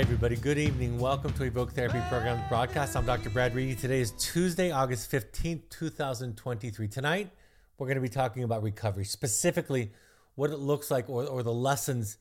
[0.00, 0.36] Hi, everybody.
[0.36, 0.98] Good evening.
[0.98, 2.96] Welcome to Evoke Therapy Program broadcast.
[2.96, 3.28] I'm Dr.
[3.28, 3.74] Brad Reedy.
[3.74, 6.88] Today is Tuesday, August 15th, 2023.
[6.88, 7.28] Tonight,
[7.76, 9.92] we're going to be talking about recovery, specifically
[10.36, 12.16] what it looks like or, or the lessons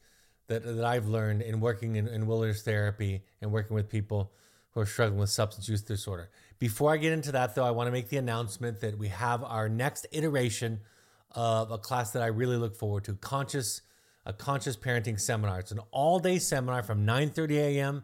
[0.48, 4.34] that, that I've learned in working in, in wilderness therapy and working with people
[4.72, 6.30] who are struggling with substance use disorder.
[6.60, 9.42] Before I get into that, though, I want to make the announcement that we have
[9.42, 10.82] our next iteration
[11.32, 13.84] of a class that I really look forward to conscious
[14.30, 15.60] a conscious parenting seminar.
[15.60, 18.04] It's an all-day seminar from 9:30 a.m.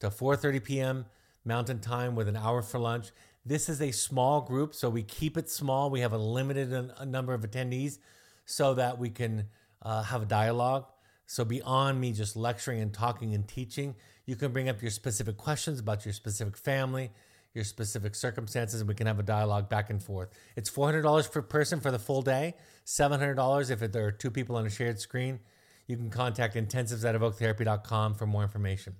[0.00, 1.06] to 4:30 p.m.
[1.44, 3.10] Mountain Time with an hour for lunch.
[3.44, 5.90] This is a small group, so we keep it small.
[5.90, 7.98] We have a limited number of attendees
[8.46, 9.48] so that we can
[9.82, 10.86] uh, have a dialogue.
[11.26, 13.94] So beyond me just lecturing and talking and teaching,
[14.24, 17.10] you can bring up your specific questions about your specific family,
[17.52, 20.30] your specific circumstances, and we can have a dialogue back and forth.
[20.56, 22.54] It's $400 per person for the full day,
[22.86, 25.40] $700 if there are two people on a shared screen.
[25.88, 28.94] You can contact intensives at evoketherapy.com for more information.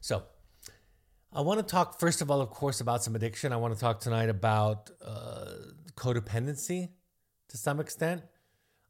[0.00, 0.24] So,
[1.32, 3.52] I want to talk, first of all, of course, about some addiction.
[3.52, 5.46] I want to talk tonight about uh,
[5.96, 6.90] codependency
[7.48, 8.22] to some extent.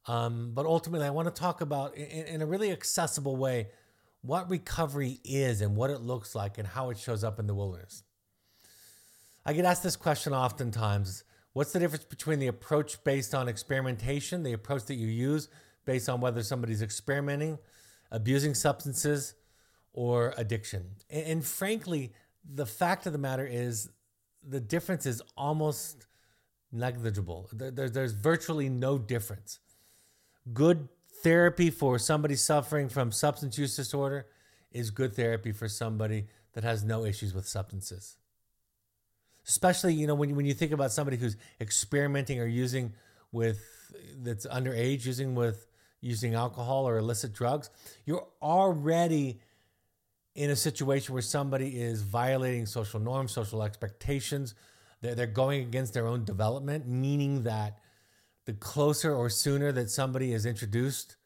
[0.06, 3.68] Um, but ultimately, I want to talk about, in, in a really accessible way,
[4.20, 7.54] what recovery is and what it looks like and how it shows up in the
[7.54, 8.02] wilderness.
[9.44, 14.42] I get asked this question oftentimes What's the difference between the approach based on experimentation,
[14.42, 15.48] the approach that you use
[15.84, 17.58] based on whether somebody's experimenting,
[18.10, 19.34] abusing substances,
[19.92, 20.96] or addiction?
[21.10, 22.12] And, and frankly,
[22.44, 23.90] the fact of the matter is
[24.46, 26.06] the difference is almost
[26.72, 27.48] negligible.
[27.52, 29.60] There, there, there's virtually no difference.
[30.52, 30.88] Good
[31.22, 34.26] therapy for somebody suffering from substance use disorder
[34.72, 38.18] is good therapy for somebody that has no issues with substances
[39.46, 42.92] especially you know when when you think about somebody who's experimenting or using
[43.32, 43.60] with
[44.22, 45.66] that's underage using with
[46.04, 47.70] using alcohol or illicit drugs
[48.04, 49.40] you're already
[50.34, 54.54] in a situation where somebody is violating social norms social expectations
[55.00, 57.78] they're, they're going against their own development meaning that
[58.46, 61.16] the closer or sooner that somebody is introduced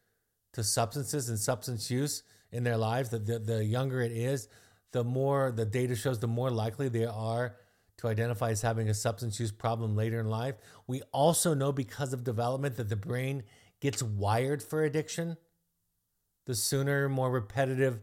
[0.53, 2.23] to substances and substance use
[2.53, 4.49] in their lives the, the, the younger it is
[4.93, 7.57] the more the data shows the more likely they are
[7.99, 10.55] to identify as having a substance use problem later in life.
[10.87, 13.43] We also know because of development that the brain
[13.81, 15.37] gets wired for addiction.
[16.47, 18.01] The sooner, more repetitive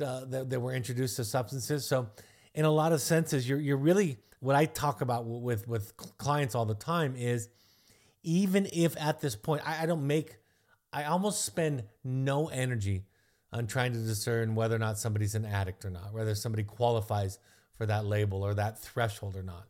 [0.00, 1.86] uh, that, that we're introduced to substances.
[1.86, 2.08] So,
[2.54, 6.54] in a lot of senses, you're, you're really what I talk about with, with clients
[6.54, 7.48] all the time is
[8.22, 10.36] even if at this point I, I don't make,
[10.92, 13.04] I almost spend no energy
[13.52, 17.38] on trying to discern whether or not somebody's an addict or not, whether somebody qualifies
[17.76, 19.66] for that label or that threshold or not.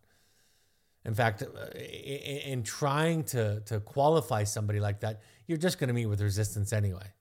[1.06, 5.94] In fact, uh, in trying to, to qualify somebody like that, you're just going to
[5.94, 7.12] meet with resistance anyway.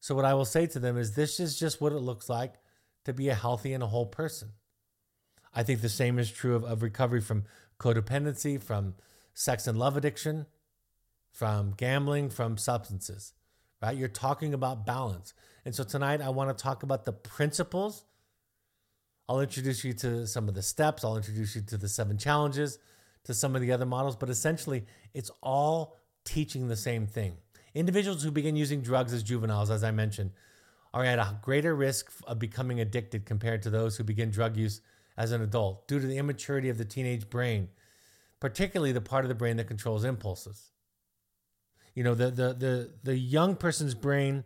[0.00, 2.56] So, what I will say to them is this is just what it looks like
[3.06, 4.50] to be a healthy and a whole person.
[5.54, 7.44] I think the same is true of, of recovery from
[7.78, 8.96] codependency, from
[9.32, 10.44] sex and love addiction,
[11.32, 13.32] from gambling, from substances,
[13.80, 13.96] right?
[13.96, 15.32] You're talking about balance.
[15.64, 18.04] And so, tonight I want to talk about the principles
[19.28, 21.04] I'll introduce you to some of the steps.
[21.04, 22.78] I'll introduce you to the seven challenges,
[23.24, 27.36] to some of the other models, but essentially, it's all teaching the same thing.
[27.74, 30.32] Individuals who begin using drugs as juveniles, as I mentioned,
[30.92, 34.80] are at a greater risk of becoming addicted compared to those who begin drug use
[35.16, 37.68] as an adult due to the immaturity of the teenage brain,
[38.40, 40.70] particularly the part of the brain that controls impulses.
[41.94, 44.44] You know, the the the, the young person's brain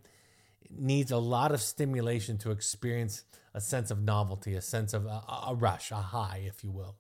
[0.71, 3.25] needs a lot of stimulation to experience
[3.59, 6.97] a sense of novelty, a sense of a, a, rush, a high, if you will.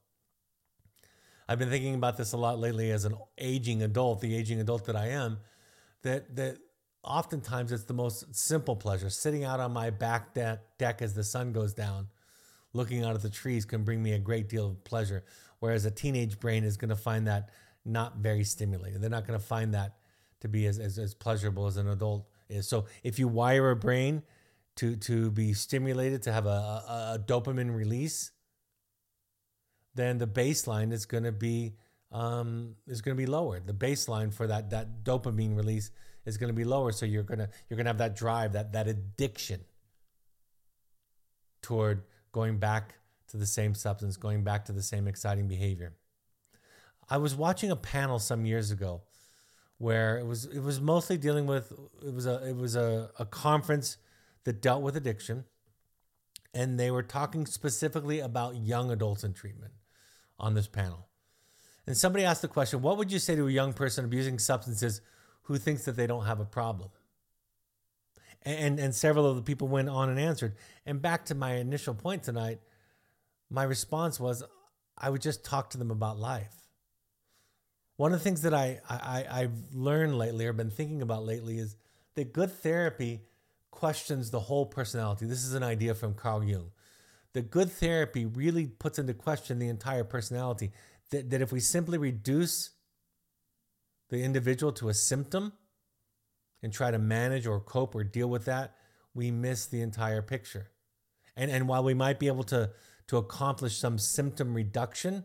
[1.48, 4.86] I've been thinking about this a lot lately as an aging adult, the aging adult
[4.86, 5.38] that I am,
[6.02, 6.58] that that
[7.04, 9.08] oftentimes it's the most simple pleasure.
[9.08, 12.08] Sitting out on my back deck, deck as the sun goes down,
[12.72, 15.24] looking out at the trees can bring me a great deal of pleasure.
[15.60, 17.50] Whereas a teenage brain is going to find that
[17.84, 19.00] not very stimulating.
[19.00, 19.94] They're not going to find that
[20.40, 22.66] to be as, as, as pleasurable as an adult is.
[22.66, 24.24] So if you wire a brain
[24.78, 28.30] to to be stimulated to have a, a, a dopamine release,
[29.94, 31.74] then the baseline is going to be
[32.12, 33.60] um, is going to be lower.
[33.60, 35.90] The baseline for that that dopamine release
[36.24, 36.92] is going to be lower.
[36.92, 39.64] So you're gonna you're gonna have that drive, that that addiction
[41.60, 42.94] toward going back
[43.28, 45.94] to the same substance, going back to the same exciting behavior.
[47.10, 49.02] I was watching a panel some years ago
[49.78, 51.72] where it was it was mostly dealing with
[52.06, 53.96] it was a it was a, a conference
[54.48, 55.44] that dealt with addiction
[56.54, 59.72] and they were talking specifically about young adults in treatment
[60.38, 61.08] on this panel
[61.86, 65.00] and somebody asked the question what would you say to a young person abusing substances
[65.42, 66.90] who thinks that they don't have a problem
[68.44, 70.54] And, and several of the people went on and answered.
[70.86, 72.60] And back to my initial point tonight,
[73.50, 74.44] my response was
[74.96, 76.54] I would just talk to them about life.
[77.96, 81.58] One of the things that I, I, I've learned lately or been thinking about lately
[81.58, 81.76] is
[82.14, 83.22] that good therapy
[83.78, 85.24] questions the whole personality.
[85.24, 86.72] This is an idea from Carl Jung.
[87.32, 90.72] The good therapy really puts into question the entire personality.
[91.10, 92.70] That, that if we simply reduce
[94.10, 95.52] the individual to a symptom
[96.60, 98.74] and try to manage or cope or deal with that,
[99.14, 100.72] we miss the entire picture.
[101.36, 102.70] And, and while we might be able to,
[103.06, 105.24] to accomplish some symptom reduction,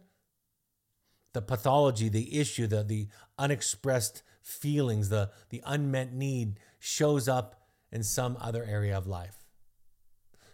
[1.34, 3.08] the pathology, the issue, the, the
[3.40, 7.63] unexpressed feelings, the, the unmet need shows up
[7.94, 9.38] in some other area of life.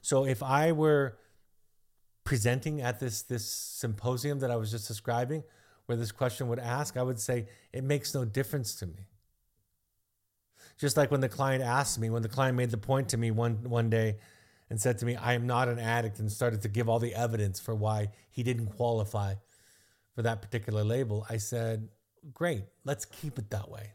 [0.01, 1.17] So if I were
[2.23, 5.43] presenting at this this symposium that I was just describing,
[5.87, 9.07] where this question would ask, I would say it makes no difference to me.
[10.77, 13.31] Just like when the client asked me, when the client made the point to me
[13.31, 14.17] one one day
[14.69, 17.15] and said to me, I am not an addict, and started to give all the
[17.15, 19.35] evidence for why he didn't qualify
[20.13, 21.87] for that particular label, I said,
[22.33, 23.93] Great, let's keep it that way.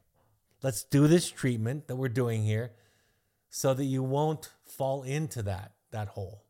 [0.63, 2.73] Let's do this treatment that we're doing here
[3.57, 6.43] so that you won't fall into that, that hole.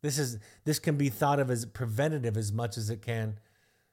[0.00, 3.38] This is this can be thought of as preventative as much as it can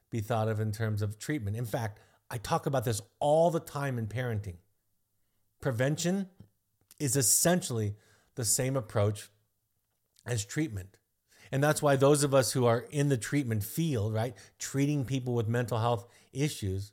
[0.08, 1.54] be thought of in terms of treatment.
[1.54, 2.00] In fact,
[2.30, 4.56] I talk about this all the time in parenting.
[5.60, 6.30] Prevention
[6.98, 7.96] is essentially
[8.36, 9.28] the same approach
[10.24, 10.96] as treatment.
[11.52, 15.34] And that's why those of us who are in the treatment field, right, treating people
[15.34, 16.92] with mental health issues,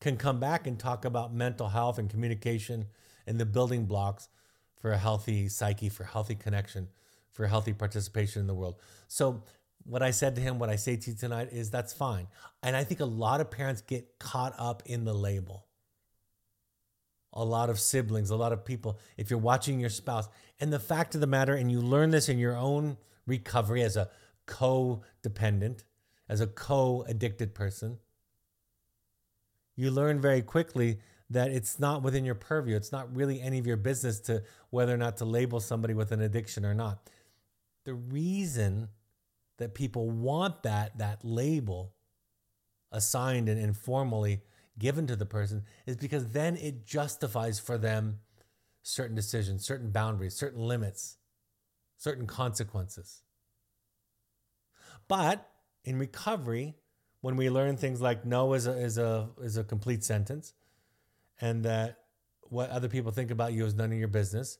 [0.00, 2.86] can come back and talk about mental health and communication
[3.26, 4.30] and the building blocks
[4.78, 6.88] for a healthy psyche, for healthy connection,
[7.32, 8.76] for healthy participation in the world.
[9.08, 9.42] So,
[9.84, 12.26] what I said to him, what I say to you tonight is that's fine.
[12.62, 15.66] And I think a lot of parents get caught up in the label.
[17.32, 20.28] A lot of siblings, a lot of people, if you're watching your spouse,
[20.60, 23.96] and the fact of the matter, and you learn this in your own recovery as
[23.96, 24.10] a
[24.46, 25.84] co-dependent,
[26.28, 27.98] as a co-addicted person,
[29.76, 30.98] you learn very quickly
[31.30, 32.76] that it's not within your purview.
[32.76, 36.12] It's not really any of your business to whether or not to label somebody with
[36.12, 37.10] an addiction or not.
[37.84, 38.88] The reason
[39.58, 41.92] that people want that that label
[42.90, 44.40] assigned and informally
[44.78, 48.20] given to the person is because then it justifies for them
[48.82, 51.18] certain decisions, certain boundaries, certain limits,
[51.98, 53.22] certain consequences.
[55.08, 55.46] But
[55.84, 56.76] in recovery,
[57.20, 60.54] when we learn things like no is a, is a, is a complete sentence,
[61.40, 61.98] and that
[62.42, 64.58] what other people think about you is none of your business,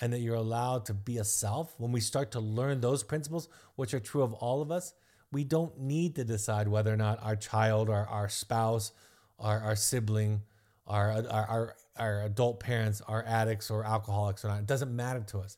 [0.00, 3.48] and that you're allowed to be a self, when we start to learn those principles,
[3.76, 4.92] which are true of all of us,
[5.32, 8.92] we don't need to decide whether or not our child or our spouse,
[9.38, 10.42] our, our sibling,
[10.86, 14.60] our, our, our, our adult parents are addicts or alcoholics or not.
[14.60, 15.56] It doesn't matter to us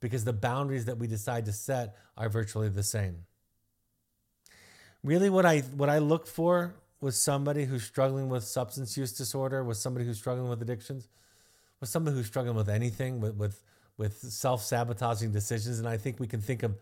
[0.00, 3.24] because the boundaries that we decide to set are virtually the same
[5.04, 6.74] really what I what I look for
[7.04, 11.06] with somebody who's struggling with substance use disorder, with somebody who's struggling with addictions,
[11.78, 13.62] with somebody who's struggling with anything, with with
[13.98, 16.76] with self-sabotaging decisions, and I think we can think of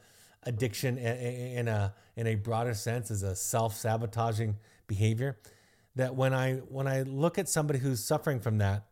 [0.44, 5.38] addiction in a in a broader sense as a self-sabotaging behavior.
[5.96, 8.86] That when I when I look at somebody who's suffering from that,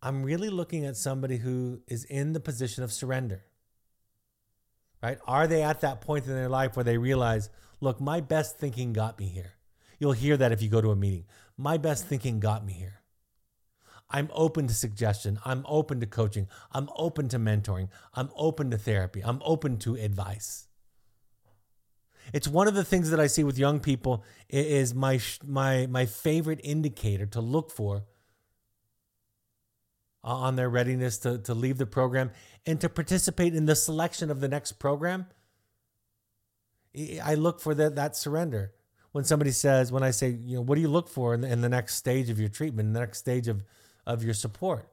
[0.00, 3.44] I'm really looking at somebody who is in the position of surrender.
[5.02, 5.18] Right?
[5.26, 8.92] Are they at that point in their life where they realize, Look, my best thinking
[8.92, 9.54] got me here.
[10.00, 11.26] You'll hear that if you go to a meeting.
[11.56, 13.02] My best thinking got me here.
[14.08, 15.38] I'm open to suggestion.
[15.44, 16.48] I'm open to coaching.
[16.72, 17.90] I'm open to mentoring.
[18.14, 19.22] I'm open to therapy.
[19.22, 20.66] I'm open to advice.
[22.32, 26.06] It's one of the things that I see with young people is my my my
[26.06, 28.04] favorite indicator to look for
[30.24, 32.30] uh, on their readiness to, to leave the program
[32.66, 35.26] and to participate in the selection of the next program
[37.22, 38.72] I look for that that surrender.
[39.12, 41.48] When somebody says, when I say, you know, what do you look for in the,
[41.50, 43.64] in the next stage of your treatment, the next stage of
[44.06, 44.88] of your support?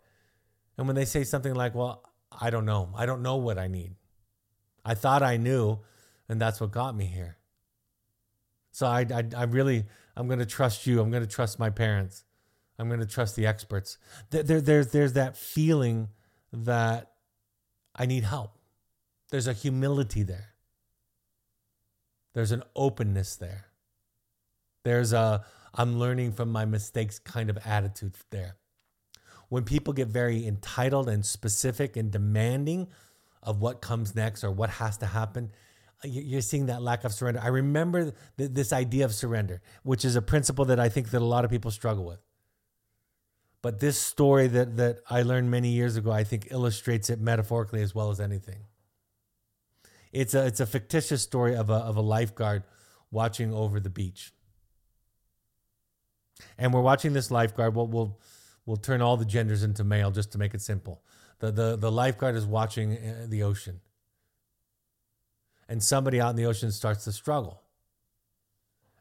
[0.78, 3.68] And when they say something like, well, I don't know, I don't know what I
[3.68, 3.96] need.
[4.86, 5.80] I thought I knew,
[6.30, 7.38] and that's what got me here.
[8.72, 11.02] So I, I, I really, I'm going to trust you.
[11.02, 12.26] I'm going to trust my parents.
[12.80, 13.98] I'm going to trust the experts.
[14.30, 16.10] There, there, there's, there's that feeling
[16.54, 17.12] that
[17.96, 18.52] I need help.
[19.30, 20.54] There's a humility there.
[22.34, 23.67] There's an openness there.
[24.88, 28.56] There's a I'm learning from my mistakes kind of attitude there.
[29.50, 32.88] When people get very entitled and specific and demanding
[33.44, 35.52] of what comes next or what has to happen,
[36.04, 37.42] uh, you're seeing that lack of surrender.
[37.44, 41.22] I remember th- this idea of surrender, which is a principle that I think that
[41.22, 42.20] a lot of people struggle with.
[43.62, 47.82] But this story that, that I learned many years ago, I think illustrates it metaphorically
[47.82, 48.62] as well as anything.
[50.14, 52.64] It's a, it's a fictitious story of a, of a lifeguard
[53.12, 54.32] watching over the beach.
[56.58, 57.76] And we're watching this lifeguard.
[57.76, 58.20] We'll, we'll,
[58.66, 61.02] we'll turn all the genders into male just to make it simple.
[61.40, 63.82] The, the, the lifeguard is watching uh, the ocean.
[65.70, 67.62] And somebody out in the ocean starts to struggle.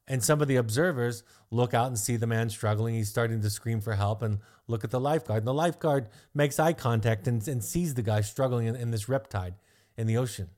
[0.08, 2.94] And some of the observers look out and see the man struggling.
[2.94, 4.38] He's starting to scream for help and
[4.68, 5.38] look at the lifeguard.
[5.38, 9.06] And the lifeguard makes eye contact and, and sees the guy struggling in, in this
[9.06, 9.54] riptide
[9.96, 10.50] in the ocean.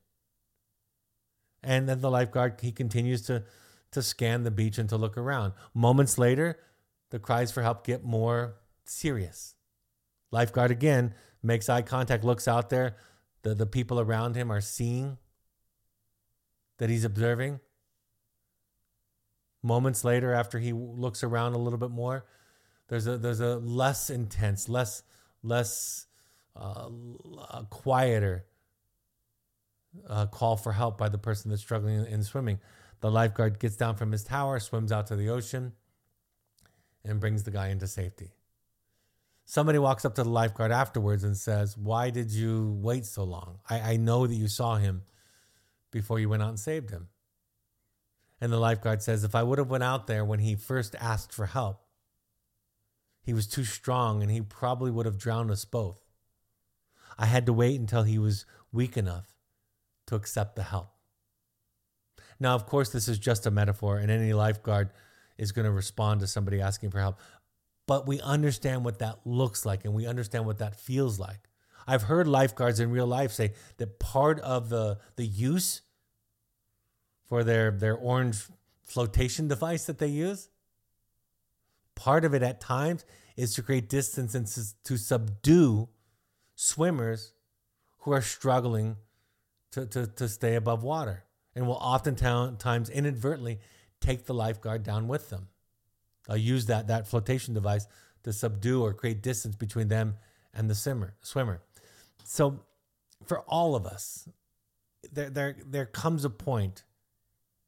[1.63, 3.45] And then the lifeguard, he continues to,
[3.93, 5.53] to scan the beach and to look around.
[5.75, 6.59] Moments later,
[7.11, 9.55] the cries for help get more serious.
[10.31, 12.97] Lifeguard again makes eye contact, looks out there.
[13.43, 15.19] The, the people around him are seeing
[16.79, 17.61] that he's observing
[19.63, 22.25] Moments later, after he looks around a little bit more,
[22.89, 25.03] there's a there's a less intense, less
[25.43, 26.07] less
[26.55, 26.89] uh,
[27.69, 28.45] quieter
[30.09, 32.61] uh, call for help by the person that's struggling in, in swimming.
[33.01, 35.73] The lifeguard gets down from his tower, swims out to the ocean,
[37.05, 38.33] and brings the guy into safety.
[39.45, 43.61] Somebody walks up to the lifeguard afterwards and says, Why did you wait so long?
[43.69, 45.03] I, I know that you saw him
[45.91, 47.09] before you went out and saved him.
[48.41, 51.33] And the lifeguard says, if I would have went out there when he first asked
[51.33, 51.83] for help,
[53.23, 56.01] he was too strong and he probably would have drowned us both.
[57.19, 59.35] I had to wait until he was weak enough
[60.07, 60.93] to accept the help.
[62.41, 64.91] Now, of course, this is just a metaphor, and any lifeguard
[65.39, 67.19] is going to respond to somebody asking for help.
[67.87, 71.41] But we understand what that looks like and we understand what that feels like.
[71.87, 75.81] I've heard lifeguards in real life say that part of the, the use
[77.25, 78.43] for their, their orange
[78.85, 80.51] flotation device that they use.
[81.95, 84.47] Part of it at times is to create distance and
[84.85, 85.89] to subdue
[86.57, 87.33] swimmers
[88.01, 88.97] who are struggling
[89.71, 91.25] to, to, to stay above water
[91.59, 93.59] and will oftentimes inadvertently
[94.01, 95.49] take the lifeguard down with them.
[96.29, 97.89] I'll use that, that flotation device
[98.23, 100.15] to subdue or create distance between them
[100.55, 101.15] and the swimmer.
[101.21, 101.61] swimmer.
[102.23, 102.61] So,
[103.27, 104.29] for all of us,
[105.13, 106.85] there, there, there comes a point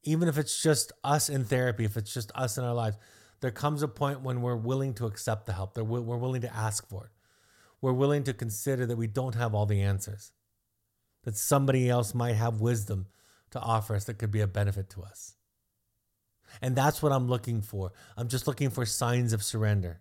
[0.02, 2.96] even if it's just us in therapy, if it's just us in our lives,
[3.40, 6.54] there comes a point when we're willing to accept the help, that we're willing to
[6.54, 7.10] ask for it.
[7.82, 10.32] We're willing to consider that we don't have all the answers,
[11.24, 13.08] that somebody else might have wisdom
[13.50, 15.34] to offer us that could be a benefit to us.
[16.60, 17.92] And that's what I'm looking for.
[18.16, 20.00] I'm just looking for signs of surrender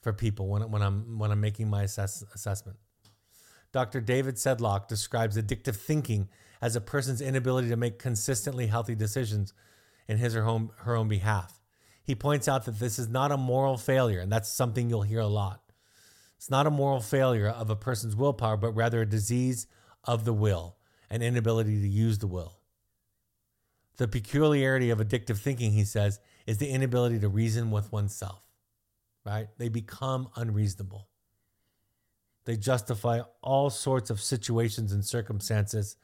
[0.00, 2.78] for people when, when, I'm, when I'm making my assess, assessment.
[3.72, 4.00] Dr.
[4.00, 6.28] David Sedlock describes addictive thinking
[6.60, 9.52] as a person's inability to make consistently healthy decisions
[10.08, 11.60] in his or home, her own behalf.
[12.02, 15.20] He points out that this is not a moral failure, and that's something you'll hear
[15.20, 15.62] a lot.
[16.36, 19.66] It's not a moral failure of a person's willpower, but rather a disease
[20.04, 20.76] of the will,
[21.10, 22.58] an inability to use the will.
[23.96, 28.42] The peculiarity of addictive thinking, he says, is the inability to reason with oneself,
[29.26, 29.48] right?
[29.58, 31.08] They become unreasonable.
[32.44, 35.96] They justify all sorts of situations and circumstances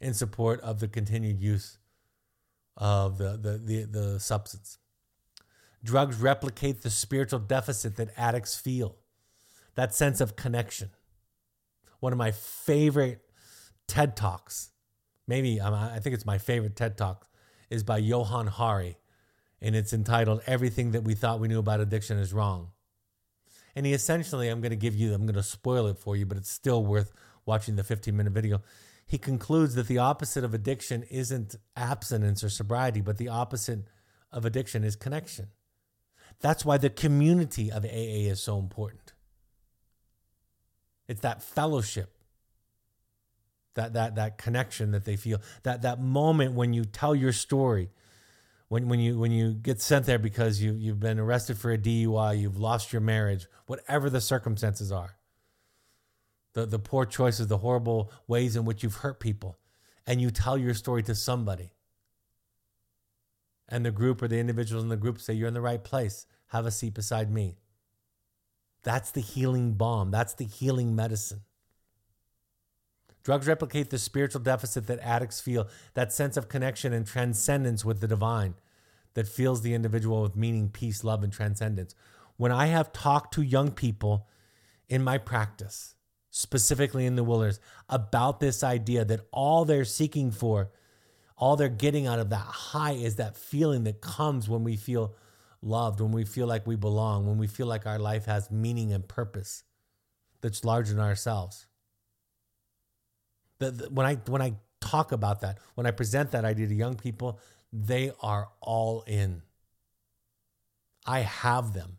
[0.00, 1.78] in support of the continued use
[2.76, 4.78] of the, the, the, the substance.
[5.84, 8.96] Drugs replicate the spiritual deficit that addicts feel,
[9.76, 10.90] that sense of connection.
[12.00, 13.22] One of my favorite
[13.88, 14.70] TED Talks,
[15.26, 17.26] maybe um, I think it's my favorite TED Talk,
[17.70, 18.96] is by Johann Hari,
[19.60, 22.70] and it's entitled Everything That We Thought We Knew About Addiction Is Wrong.
[23.74, 26.26] And he essentially, I'm going to give you, I'm going to spoil it for you,
[26.26, 27.12] but it's still worth
[27.44, 28.62] watching the 15 minute video
[29.06, 33.84] he concludes that the opposite of addiction isn't abstinence or sobriety, but the opposite
[34.32, 35.48] of addiction is connection.
[36.40, 39.12] That's why the community of AA is so important.
[41.06, 42.15] It's that fellowship,
[43.76, 47.90] that, that, that connection that they feel, that, that moment when you tell your story,
[48.68, 51.78] when, when, you, when you get sent there because you, you've been arrested for a
[51.78, 55.16] DUI, you've lost your marriage, whatever the circumstances are
[56.56, 59.58] the, the poor choices, the horrible ways in which you've hurt people,
[60.06, 61.74] and you tell your story to somebody.
[63.68, 66.24] And the group or the individuals in the group say, You're in the right place.
[66.48, 67.58] Have a seat beside me.
[68.84, 70.10] That's the healing balm.
[70.10, 71.40] That's the healing medicine.
[73.26, 78.00] Drugs replicate the spiritual deficit that addicts feel, that sense of connection and transcendence with
[78.00, 78.54] the divine
[79.14, 81.96] that fills the individual with meaning, peace, love, and transcendence.
[82.36, 84.28] When I have talked to young people
[84.88, 85.96] in my practice,
[86.30, 90.70] specifically in the wilderness, about this idea that all they're seeking for,
[91.36, 95.16] all they're getting out of that high is that feeling that comes when we feel
[95.60, 98.92] loved, when we feel like we belong, when we feel like our life has meaning
[98.92, 99.64] and purpose
[100.42, 101.65] that's larger than ourselves.
[103.58, 106.74] The, the, when I when I talk about that, when I present that idea to
[106.74, 107.40] young people,
[107.72, 109.42] they are all in.
[111.06, 111.98] I have them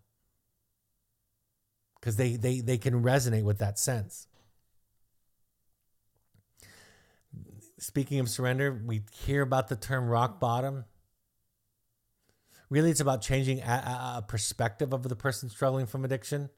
[1.99, 4.27] because they, they, they can resonate with that sense.
[7.79, 10.85] Speaking of surrender, we hear about the term rock bottom.
[12.69, 16.49] Really, it's about changing a, a perspective of the person struggling from addiction.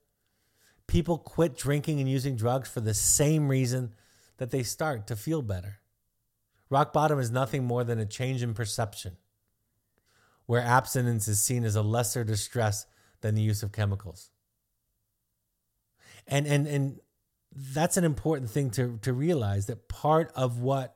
[0.88, 3.94] People quit drinking and using drugs for the same reason
[4.40, 5.80] that they start to feel better.
[6.70, 9.18] Rock bottom is nothing more than a change in perception,
[10.46, 12.86] where abstinence is seen as a lesser distress
[13.22, 14.32] than the use of chemicals.
[16.28, 17.00] And and and
[17.56, 20.96] that's an important thing to to realize that part of what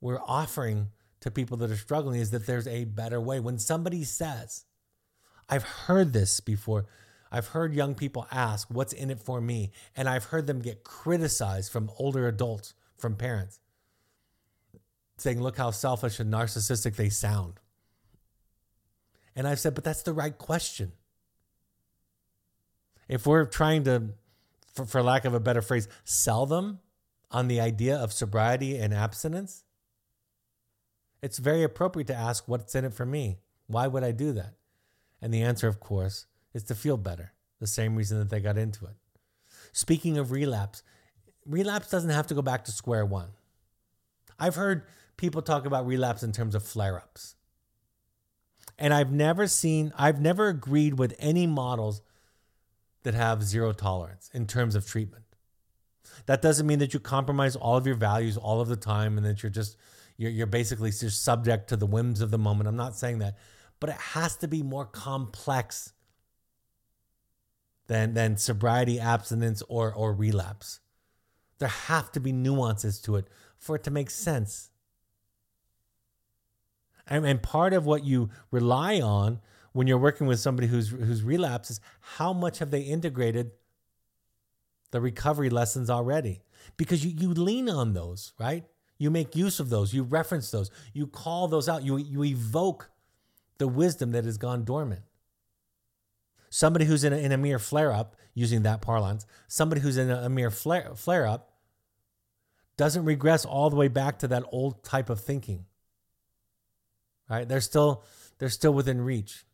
[0.00, 0.88] we're offering
[1.20, 3.38] to people that are struggling is that there's a better way.
[3.38, 4.64] When somebody says,
[5.48, 6.86] I've heard this before.
[7.32, 9.70] I've heard young people ask, What's in it for me?
[9.96, 13.60] And I've heard them get criticized from older adults, from parents
[15.20, 17.60] saying, look how selfish and narcissistic they sound.
[19.36, 20.92] And I've said, but that's the right question.
[23.08, 24.10] If we're trying to,
[24.74, 26.80] for, for lack of a better phrase, sell them
[27.30, 29.64] on the idea of sobriety and abstinence,
[31.22, 33.38] it's very appropriate to ask, what's in it for me?
[33.66, 34.54] Why would I do that?
[35.20, 38.58] And the answer, of course, is to feel better, the same reason that they got
[38.58, 38.94] into it.
[39.72, 40.82] Speaking of relapse,
[41.46, 43.28] relapse doesn't have to go back to square one.
[44.38, 44.84] I've heard
[45.16, 47.36] people talk about relapse in terms of flare ups.
[48.78, 52.00] And I've never seen, I've never agreed with any models
[53.02, 55.24] that have zero tolerance in terms of treatment.
[56.26, 59.26] That doesn't mean that you compromise all of your values all of the time and
[59.26, 59.76] that you're just,
[60.16, 62.68] you're, you're basically just subject to the whims of the moment.
[62.68, 63.36] I'm not saying that,
[63.78, 65.92] but it has to be more complex
[67.90, 70.78] than, than sobriety, abstinence, or, or relapse.
[71.58, 73.26] There have to be nuances to it
[73.58, 74.70] for it to make sense.
[77.08, 79.40] And, and part of what you rely on
[79.72, 83.50] when you're working with somebody who's who's relapsed is how much have they integrated
[84.92, 86.42] the recovery lessons already?
[86.76, 88.66] Because you, you lean on those, right?
[88.98, 92.88] You make use of those, you reference those, you call those out, you, you evoke
[93.58, 95.02] the wisdom that has gone dormant.
[96.50, 100.10] Somebody who's in a, in a mere flare up, using that parlance, somebody who's in
[100.10, 101.52] a, a mere flare, flare up
[102.76, 105.64] doesn't regress all the way back to that old type of thinking
[107.30, 107.48] right?
[107.48, 108.02] They're still
[108.38, 109.44] they're still within reach.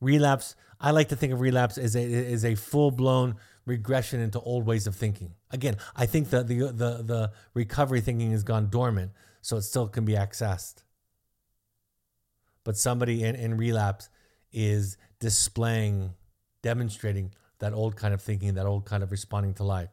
[0.00, 4.40] Relapse, I like to think of relapse as a is a full blown regression into
[4.40, 5.34] old ways of thinking.
[5.50, 9.88] Again, I think that the the the recovery thinking has gone dormant, so it still
[9.88, 10.82] can be accessed.
[12.64, 14.08] But somebody in, in relapse
[14.52, 16.14] is displaying,
[16.62, 19.90] demonstrating that old kind of thinking, that old kind of responding to life.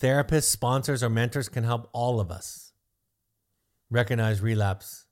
[0.00, 2.72] Therapists, sponsors, or mentors can help all of us
[3.90, 5.04] recognize relapse,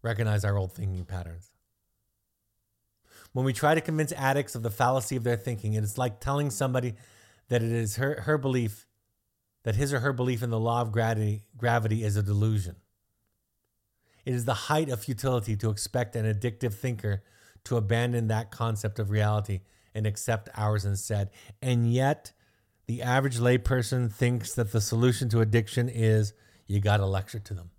[0.00, 1.50] recognize our old thinking patterns.
[3.34, 6.20] When we try to convince addicts of the fallacy of their thinking, it is like
[6.20, 6.94] telling somebody
[7.48, 8.86] that it is her, her belief,
[9.64, 12.76] that his or her belief in the law of gravity, gravity is a delusion.
[14.24, 17.22] It is the height of futility to expect an addictive thinker
[17.64, 19.60] to abandon that concept of reality
[19.94, 21.30] and accept ours instead.
[21.62, 22.32] And yet,
[22.86, 26.34] the average layperson thinks that the solution to addiction is
[26.66, 27.70] you got to lecture to them.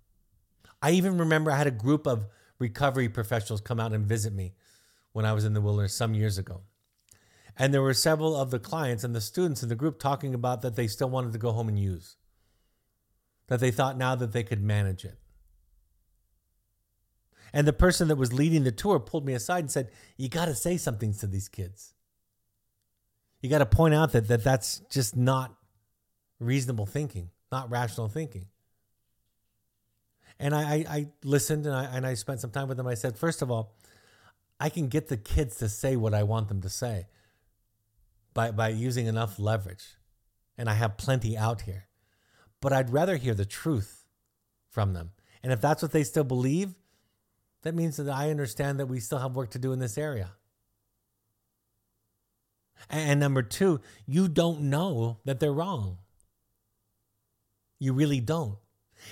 [0.82, 2.26] I even remember I had a group of
[2.58, 4.54] recovery professionals come out and visit me
[5.12, 6.62] when I was in the wilderness some years ago.
[7.58, 10.62] And there were several of the clients and the students in the group talking about
[10.62, 12.16] that they still wanted to go home and use,
[13.46, 15.18] that they thought now that they could manage it.
[17.52, 20.46] And the person that was leading the tour pulled me aside and said, You got
[20.46, 21.94] to say something to these kids.
[23.40, 25.54] You got to point out that, that that's just not
[26.40, 28.46] reasonable thinking, not rational thinking.
[30.38, 32.86] And I, I, I listened and I, and I spent some time with them.
[32.86, 33.74] I said, first of all,
[34.58, 37.06] I can get the kids to say what I want them to say
[38.34, 39.96] by, by using enough leverage.
[40.58, 41.88] And I have plenty out here.
[42.60, 44.06] But I'd rather hear the truth
[44.70, 45.12] from them.
[45.42, 46.74] And if that's what they still believe,
[47.66, 50.30] that means that I understand that we still have work to do in this area.
[52.88, 55.98] And number two, you don't know that they're wrong.
[57.80, 58.58] You really don't.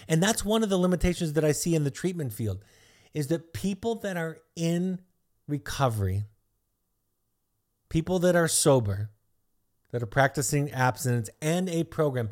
[0.09, 2.65] And that's one of the limitations that I see in the treatment field
[3.13, 5.01] is that people that are in
[5.49, 6.25] recovery,
[7.89, 9.11] people that are sober,
[9.91, 12.31] that are practicing abstinence and a program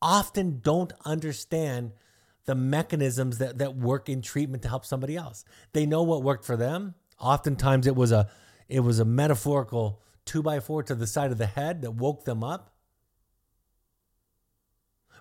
[0.00, 1.92] often don't understand
[2.44, 5.44] the mechanisms that, that work in treatment to help somebody else.
[5.72, 6.94] They know what worked for them.
[7.20, 8.28] Oftentimes it was a
[8.68, 12.24] it was a metaphorical two by four to the side of the head that woke
[12.24, 12.74] them up.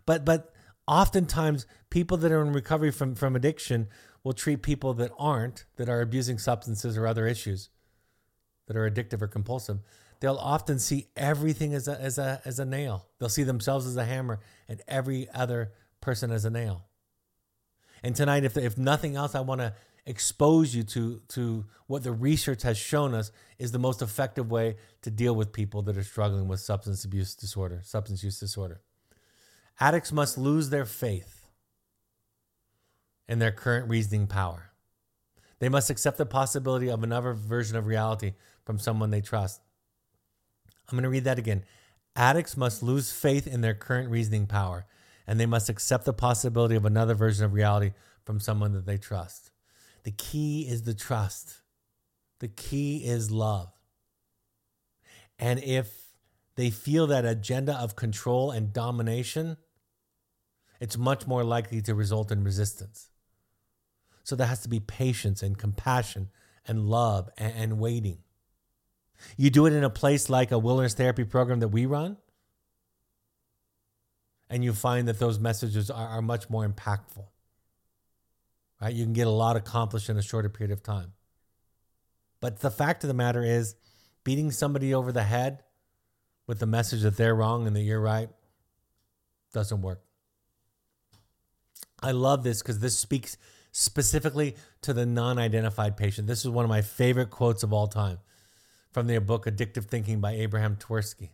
[0.05, 0.53] But but
[0.87, 3.87] oftentimes people that are in recovery from, from addiction
[4.23, 7.69] will treat people that aren't, that are abusing substances or other issues
[8.67, 9.79] that are addictive or compulsive.
[10.19, 13.07] They'll often see everything as a, as a, as a nail.
[13.17, 16.85] They'll see themselves as a hammer and every other person as a nail.
[18.03, 19.73] And tonight, if, if nothing else, I want to
[20.05, 24.77] expose you to, to what the research has shown us is the most effective way
[25.03, 28.81] to deal with people that are struggling with substance abuse disorder, substance use disorder.
[29.79, 31.47] Addicts must lose their faith
[33.27, 34.71] in their current reasoning power.
[35.59, 38.33] They must accept the possibility of another version of reality
[38.65, 39.61] from someone they trust.
[40.89, 41.63] I'm going to read that again.
[42.15, 44.85] Addicts must lose faith in their current reasoning power,
[45.31, 47.93] and they must accept the possibility of another version of reality
[48.25, 49.49] from someone that they trust.
[50.03, 51.61] The key is the trust,
[52.39, 53.71] the key is love.
[55.39, 55.89] And if
[56.55, 59.55] they feel that agenda of control and domination,
[60.81, 63.09] it's much more likely to result in resistance.
[64.25, 66.27] So there has to be patience and compassion
[66.67, 68.17] and love and, and waiting.
[69.37, 72.17] You do it in a place like a wilderness therapy program that we run,
[74.51, 77.25] and you find that those messages are, are much more impactful.
[78.81, 78.93] Right?
[78.93, 81.13] You can get a lot accomplished in a shorter period of time.
[82.41, 83.75] But the fact of the matter is,
[84.23, 85.63] beating somebody over the head
[86.45, 88.29] with the message that they're wrong and that you're right
[89.53, 90.01] doesn't work.
[92.03, 93.37] I love this because this speaks
[93.71, 96.27] specifically to the non identified patient.
[96.27, 98.19] This is one of my favorite quotes of all time
[98.91, 101.29] from the book Addictive Thinking by Abraham Twerski.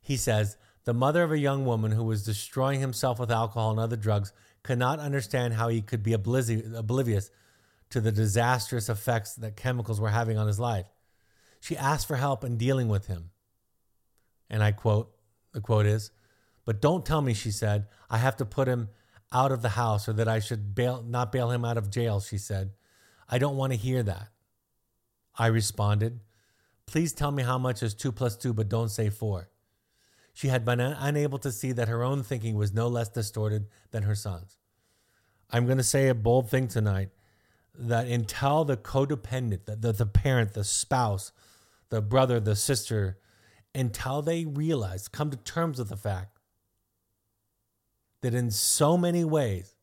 [0.00, 3.80] He says, The mother of a young woman who was destroying himself with alcohol and
[3.80, 7.30] other drugs could not understand how he could be oblivious
[7.90, 10.86] to the disastrous effects that chemicals were having on his life.
[11.60, 13.30] She asked for help in dealing with him.
[14.48, 15.10] And I quote,
[15.52, 16.12] the quote is,
[16.64, 18.88] But don't tell me, she said, I have to put him
[19.32, 22.20] out of the house or that I should bail, not bail him out of jail,
[22.20, 22.70] she said.
[23.28, 24.28] I don't want to hear that.
[25.36, 26.20] I responded,
[26.86, 29.50] Please tell me how much is two plus two, but don't say four.
[30.36, 34.02] She had been unable to see that her own thinking was no less distorted than
[34.02, 34.58] her son's.
[35.48, 37.08] I'm going to say a bold thing tonight
[37.74, 41.32] that until the codependent, the, the, the parent, the spouse,
[41.88, 43.16] the brother, the sister,
[43.74, 46.38] until they realize, come to terms with the fact
[48.20, 49.74] that in so many ways,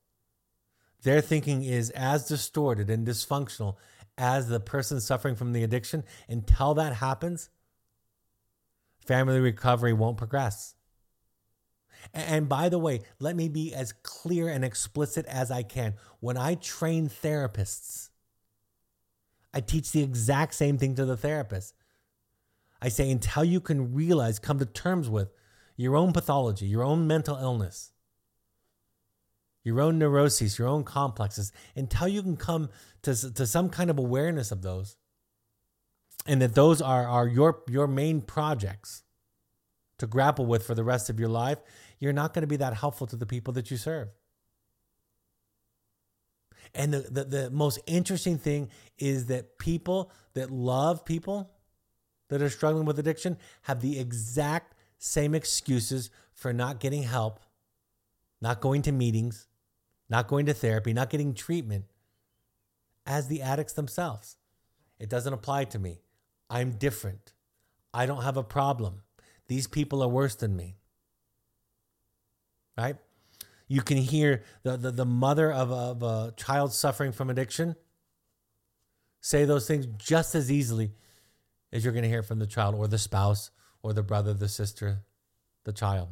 [1.02, 3.78] their thinking is as distorted and dysfunctional
[4.20, 7.50] as the person suffering from the addiction, until that happens,
[9.08, 10.76] family recovery won't progress.
[12.14, 15.96] And by the way, let me be as clear and explicit as I can.
[16.20, 18.10] When I train therapists,
[19.54, 21.76] I teach the exact same thing to the therapist.
[22.82, 25.32] I say, until you can realize, come to terms with
[25.78, 27.94] your own pathology, your own mental illness,
[29.64, 32.70] your own neuroses, your own complexes, until you can come
[33.04, 34.98] to, to some kind of awareness of those,
[36.26, 39.04] and that those are, are your, your main projects
[39.98, 41.60] to grapple with for the rest of your life,
[42.00, 44.10] you're not going to be that helpful to the people that you serve.
[46.76, 51.52] And the, the, the most interesting thing is that people that love people
[52.30, 57.40] that are struggling with addiction have the exact same excuses for not getting help,
[58.42, 59.48] not going to meetings,
[60.10, 61.86] not going to therapy, not getting treatment
[63.06, 64.38] as the addicts themselves.
[65.00, 66.00] It doesn't apply to me.
[66.54, 67.34] I'm different.
[67.96, 69.02] I don't have a problem.
[69.48, 70.78] These people are worse than me.
[72.78, 72.96] Right?
[73.68, 77.76] You can hear the, the, the mother of a, of a child suffering from addiction
[79.20, 80.92] say those things just as easily
[81.72, 83.50] as you're going to hear from the child or the spouse
[83.82, 85.00] or the brother, the sister,
[85.64, 86.10] the child.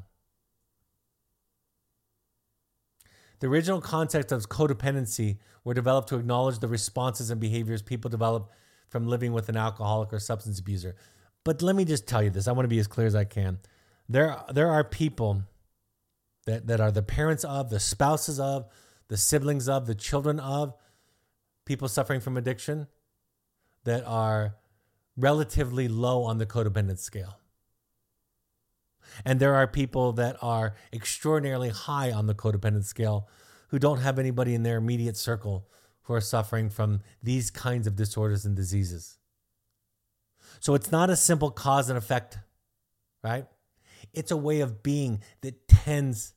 [3.41, 8.49] The original concept of codependency were developed to acknowledge the responses and behaviors people develop
[8.91, 10.95] from living with an alcoholic or substance abuser.
[11.43, 12.47] But let me just tell you this.
[12.47, 13.60] I want to be as clear as I can.
[14.08, 15.43] There, there are people
[16.45, 18.67] that, that are the parents of, the spouses of,
[19.08, 20.75] the siblings of, the children of
[21.65, 22.88] people suffering from addiction
[23.86, 24.56] that are
[25.15, 27.39] relatively low on the codependent scale.
[29.25, 33.30] And there are people that are extraordinarily high on the codependent scale
[33.69, 35.67] who don't have anybody in their immediate circle
[36.04, 39.18] who are suffering from these kinds of disorders and diseases.
[40.60, 42.40] So it's not a simple cause and effect,
[43.24, 43.46] right?
[44.14, 46.34] It's a way of being that tends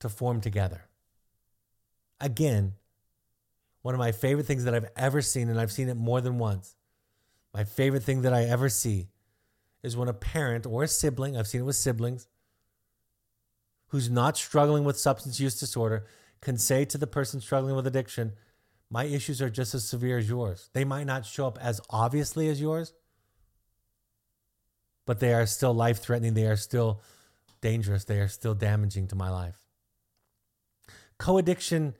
[0.00, 0.88] to form together.
[2.20, 2.74] Again,
[3.82, 6.38] one of my favorite things that I've ever seen, and I've seen it more than
[6.38, 6.76] once.
[7.54, 9.08] My favorite thing that I ever see
[9.82, 12.26] is when a parent or a sibling, I've seen it with siblings,
[13.88, 16.06] who's not struggling with substance use disorder
[16.40, 18.32] can say to the person struggling with addiction,
[18.90, 20.70] My issues are just as severe as yours.
[20.72, 22.92] They might not show up as obviously as yours,
[25.06, 26.34] but they are still life threatening.
[26.34, 27.00] They are still
[27.60, 28.04] dangerous.
[28.04, 29.58] They are still damaging to my life.
[31.18, 31.94] Co addiction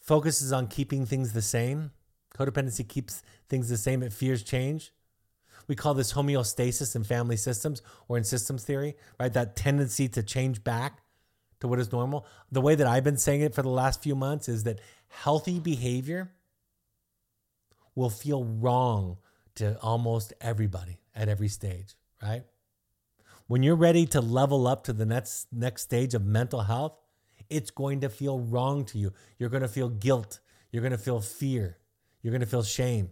[0.00, 1.92] focuses on keeping things the same.
[2.34, 4.92] Codependency keeps things the same, it fears change.
[5.66, 9.32] We call this homeostasis in family systems or in systems theory, right?
[9.32, 11.00] That tendency to change back
[11.60, 12.26] to what is normal.
[12.50, 15.58] The way that I've been saying it for the last few months is that healthy
[15.58, 16.32] behavior
[17.94, 19.18] will feel wrong
[19.56, 22.44] to almost everybody at every stage, right?
[23.46, 26.96] When you're ready to level up to the next next stage of mental health,
[27.48, 29.12] it's going to feel wrong to you.
[29.38, 30.40] You're going to feel guilt,
[30.70, 31.78] you're going to feel fear,
[32.22, 33.10] you're going to feel shame.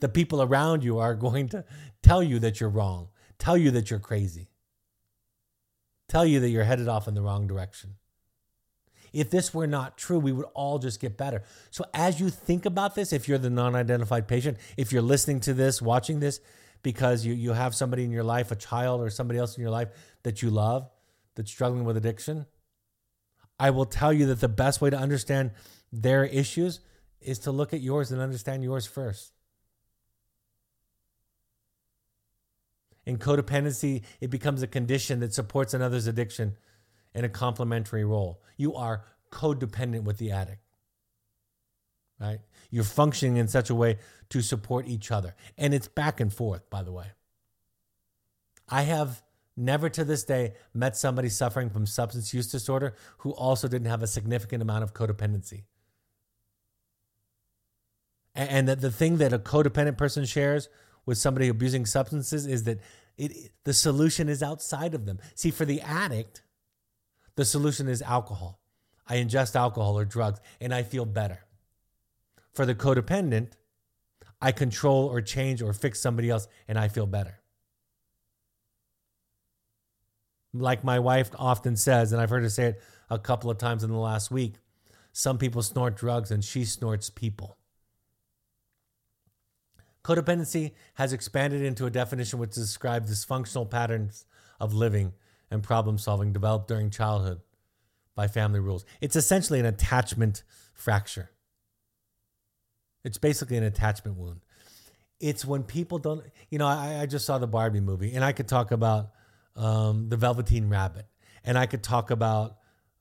[0.00, 1.64] The people around you are going to
[2.02, 4.52] tell you that you're wrong, tell you that you're crazy
[6.12, 7.94] tell you that you're headed off in the wrong direction.
[9.12, 11.42] If this were not true, we would all just get better.
[11.70, 15.40] So, as you think about this, if you're the non identified patient, if you're listening
[15.40, 16.40] to this, watching this,
[16.82, 19.70] because you, you have somebody in your life, a child or somebody else in your
[19.70, 19.88] life
[20.22, 20.88] that you love
[21.34, 22.46] that's struggling with addiction,
[23.58, 25.52] I will tell you that the best way to understand
[25.92, 26.80] their issues
[27.20, 29.32] is to look at yours and understand yours first.
[33.04, 36.56] In codependency, it becomes a condition that supports another's addiction
[37.14, 38.40] in a complementary role.
[38.56, 40.62] You are codependent with the addict,
[42.20, 42.40] right?
[42.70, 43.98] You're functioning in such a way
[44.30, 45.34] to support each other.
[45.58, 47.06] And it's back and forth, by the way.
[48.68, 49.22] I have
[49.56, 54.02] never to this day met somebody suffering from substance use disorder who also didn't have
[54.02, 55.64] a significant amount of codependency.
[58.34, 60.70] And the, the thing that a codependent person shares
[61.04, 62.80] with somebody abusing substances is that
[63.18, 65.18] it, the solution is outside of them.
[65.34, 66.42] See, for the addict,
[67.36, 68.60] the solution is alcohol.
[69.08, 71.44] I ingest alcohol or drugs and I feel better.
[72.52, 73.52] For the codependent,
[74.40, 77.40] I control or change or fix somebody else and I feel better.
[80.54, 83.82] Like my wife often says, and I've heard her say it a couple of times
[83.82, 84.56] in the last week
[85.12, 87.58] some people snort drugs and she snorts people.
[90.02, 94.26] Codependency has expanded into a definition which describes dysfunctional patterns
[94.58, 95.12] of living
[95.52, 97.40] and problem solving developed during childhood
[98.14, 98.84] by family rules.
[99.00, 100.42] It's essentially an attachment
[100.74, 101.30] fracture.
[103.04, 104.40] It's basically an attachment wound.
[105.20, 108.32] It's when people don't, you know, I, I just saw the Barbie movie and I
[108.32, 109.10] could talk about
[109.54, 111.06] um, the Velveteen Rabbit
[111.44, 112.56] and I could talk about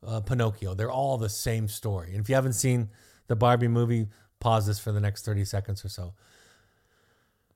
[0.06, 0.74] uh, Pinocchio.
[0.74, 2.12] They're all the same story.
[2.12, 2.90] And if you haven't seen
[3.28, 4.08] the Barbie movie,
[4.40, 6.14] pause this for the next 30 seconds or so.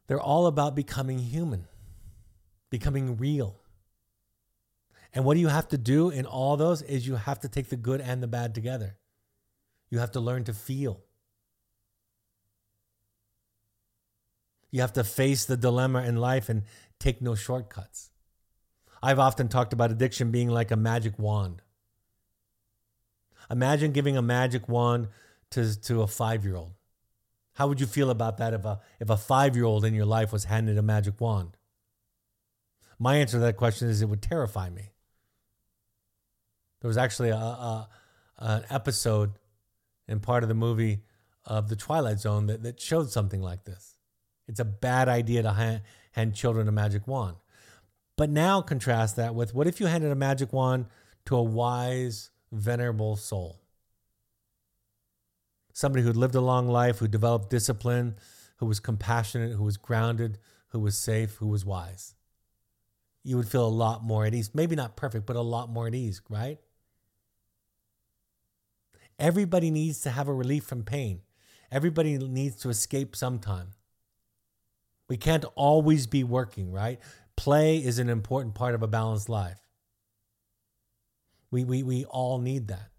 [0.08, 1.68] They're all about becoming human,
[2.70, 3.60] becoming real.
[5.16, 7.70] And what do you have to do in all those is you have to take
[7.70, 8.98] the good and the bad together.
[9.90, 11.06] You have to learn to feel.
[14.72, 16.64] You have to face the dilemma in life and
[17.00, 18.12] take no shortcuts.
[19.02, 21.62] I've often talked about addiction being like a magic wand.
[23.50, 25.08] Imagine giving a magic wand
[25.52, 26.74] to, to a five year old.
[27.54, 30.06] How would you feel about that if a if a five year old in your
[30.06, 31.56] life was handed a magic wand?
[33.00, 34.95] My answer to that question is it would terrify me.
[36.86, 37.90] There was actually a, a
[38.38, 39.40] an episode
[40.08, 41.00] in part of the movie
[41.44, 43.96] of the Twilight Zone that, that showed something like this.
[44.48, 47.38] It's a bad idea to hand, hand children a magic wand.
[48.16, 50.86] But now contrast that with what if you handed a magic wand
[51.26, 53.60] to a wise, venerable soul?
[55.74, 58.16] somebody who'd lived a long life, who developed discipline,
[58.58, 62.14] who was compassionate, who was grounded, who was safe, who was wise.
[63.24, 64.52] You would feel a lot more at ease.
[64.54, 66.60] Maybe not perfect, but a lot more at ease, right?
[69.18, 71.22] Everybody needs to have a relief from pain.
[71.72, 73.70] Everybody needs to escape sometime.
[75.08, 77.00] We can't always be working, right?
[77.36, 79.60] Play is an important part of a balanced life.
[81.52, 82.90] We, we, we all need that.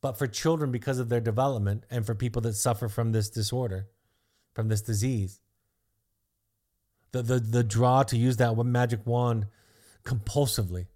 [0.00, 3.88] But for children, because of their development, and for people that suffer from this disorder,
[4.54, 5.40] from this disease,
[7.12, 9.46] the, the, the draw to use that magic wand
[10.04, 10.86] compulsively,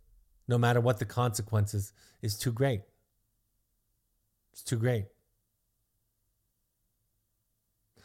[0.49, 1.93] no matter what the consequences,
[2.23, 2.83] is too great.
[4.61, 5.07] It's too great.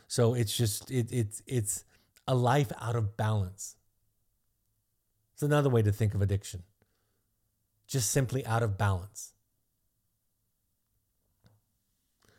[0.07, 1.83] So it's just it, it's it's
[2.29, 3.75] a life out of balance.
[5.33, 6.63] It's another way to think of addiction.
[7.87, 9.33] Just simply out of balance.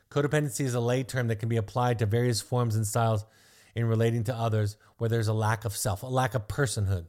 [0.08, 3.26] Codependency is a lay term that can be applied to various forms and styles
[3.74, 7.04] in relating to others where there's a lack of self, a lack of personhood.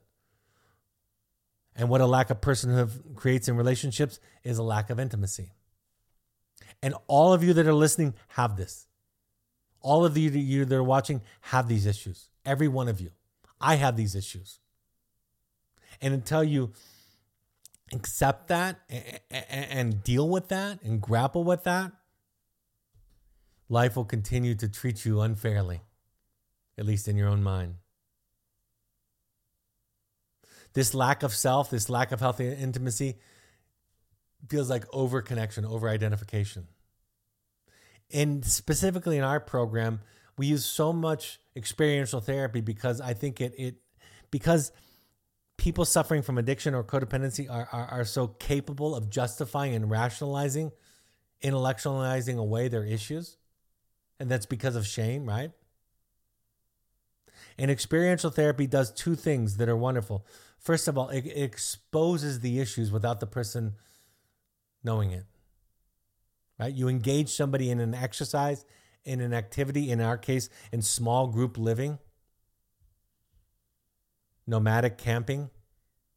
[1.74, 5.52] And what a lack of personhood creates in relationships is a lack of intimacy.
[6.82, 8.88] And all of you that are listening have this.
[9.82, 12.30] All of you, you that are watching have these issues.
[12.46, 13.12] Every one of you.
[13.60, 14.60] I have these issues.
[16.02, 16.74] And until you
[17.94, 18.80] accept that
[19.30, 21.92] and deal with that and grapple with that,
[23.70, 25.82] life will continue to treat you unfairly,
[26.78, 27.76] at least in your own mind.
[30.74, 33.18] This lack of self, this lack of healthy intimacy
[34.48, 36.68] feels like over connection, over identification.
[38.12, 40.02] And specifically in our program,
[40.38, 43.76] we use so much experiential therapy because I think it it
[44.32, 44.72] because
[45.58, 50.72] people suffering from addiction or codependency are, are, are so capable of justifying and rationalizing,
[51.44, 53.38] intellectualizing away their issues.
[54.20, 55.52] And that's because of shame, right?
[57.58, 60.26] And experiential therapy does two things that are wonderful.
[60.60, 63.74] First of all, it, it exposes the issues without the person
[64.88, 65.26] knowing it.
[66.58, 66.74] Right?
[66.74, 68.66] You engage somebody in an exercise,
[69.04, 72.00] in an activity, in our case, in small group living,
[74.48, 75.50] nomadic camping.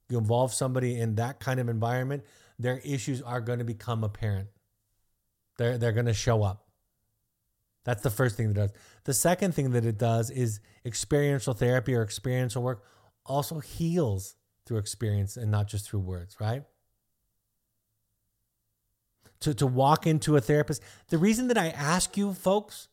[0.08, 2.24] You involve somebody in that kind of environment,
[2.58, 4.48] their issues are going to become apparent.
[5.58, 6.66] They're, they're going to show up.
[7.84, 8.70] That's the first thing that does.
[9.04, 12.84] The second thing that it does is experiential therapy or experiential work
[13.26, 16.62] also heals through experience and not just through words, right?
[19.40, 20.82] To, to walk into a therapist.
[21.08, 22.88] The reason that I ask you folks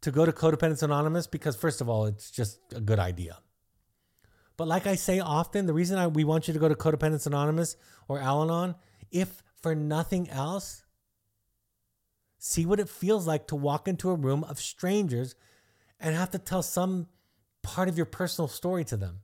[0.00, 3.36] to go to Codependence Anonymous, because first of all, it's just a good idea.
[4.56, 7.26] But like I say often, the reason I, we want you to go to Codependence
[7.26, 7.76] Anonymous
[8.08, 8.76] or Al Anon,
[9.10, 10.84] if for nothing else,
[12.38, 15.34] see what it feels like to walk into a room of strangers
[16.00, 17.08] and have to tell some
[17.62, 19.20] part of your personal story to them.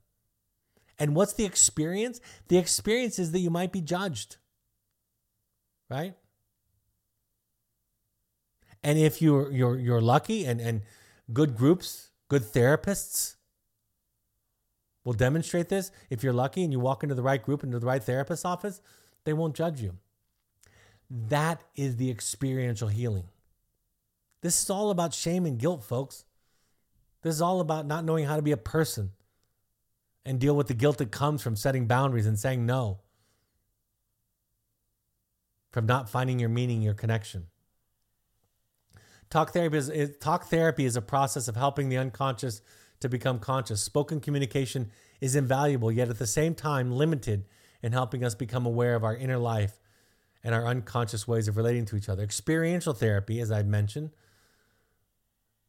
[0.97, 2.21] And what's the experience?
[2.49, 4.37] The experience is that you might be judged.
[5.89, 6.13] Right?
[8.83, 10.81] And if you're you're you're lucky and, and
[11.33, 13.35] good groups, good therapists
[15.03, 15.91] will demonstrate this.
[16.09, 18.81] If you're lucky and you walk into the right group, into the right therapist's office,
[19.25, 19.97] they won't judge you.
[21.09, 23.25] That is the experiential healing.
[24.41, 26.23] This is all about shame and guilt, folks.
[27.21, 29.11] This is all about not knowing how to be a person
[30.25, 32.99] and deal with the guilt that comes from setting boundaries and saying no,
[35.71, 37.47] from not finding your meaning, your connection.
[39.29, 42.61] Talk therapy is, talk therapy is a process of helping the unconscious
[42.99, 43.81] to become conscious.
[43.81, 47.45] Spoken communication is invaluable, yet at the same time limited
[47.81, 49.79] in helping us become aware of our inner life
[50.43, 52.23] and our unconscious ways of relating to each other.
[52.23, 54.11] Experiential therapy, as I mentioned,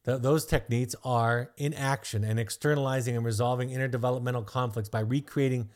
[0.04, 5.68] th- those techniques are in action and externalizing and resolving interdevelopmental conflicts by recreating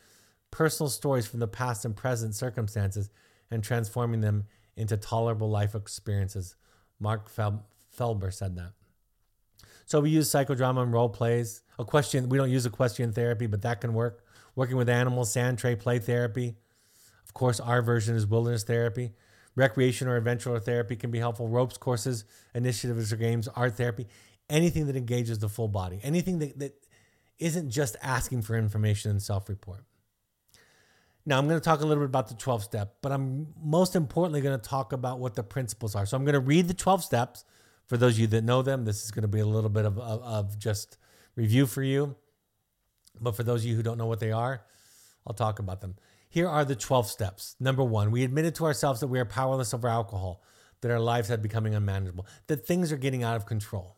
[0.49, 3.09] personal stories from the past and present circumstances
[3.51, 6.55] and transforming them into tolerable life experiences.
[6.99, 7.65] Mark Fel-
[7.97, 8.71] Felber said that.
[9.85, 11.61] So we use psychodrama and role plays.
[11.77, 14.25] A question we don't use equestrian therapy, but that can work.
[14.55, 16.55] Working with animals, sand tray play therapy.
[17.25, 19.11] Of course, our version is wilderness therapy.
[19.55, 21.47] Recreation or adventure therapy can be helpful.
[21.47, 24.07] Ropes courses, initiatives or games, art therapy,
[24.49, 26.73] anything that engages the full body, anything that, that
[27.39, 29.83] isn't just asking for information and self report.
[31.25, 33.95] Now, I'm going to talk a little bit about the 12 step, but I'm most
[33.95, 36.05] importantly going to talk about what the principles are.
[36.05, 37.45] So I'm going to read the 12 steps
[37.87, 39.85] for those of you that know them, this is going to be a little bit
[39.85, 40.97] of, of, of just
[41.35, 42.15] review for you.
[43.19, 44.63] But for those of you who don't know what they are,
[45.25, 45.95] I'll talk about them.
[46.27, 47.55] Here are the 12 steps.
[47.59, 50.43] Number one, we admitted to ourselves that we are powerless over alcohol,
[50.81, 53.97] that our lives had becoming unmanageable, that things are getting out of control.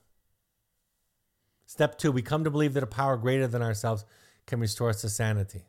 [1.65, 4.05] Step two, we come to believe that a power greater than ourselves
[4.45, 5.63] can restore us to sanity,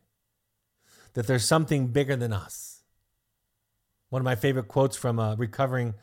[1.14, 2.82] that there's something bigger than us.
[4.10, 5.94] One of my favorite quotes from a recovering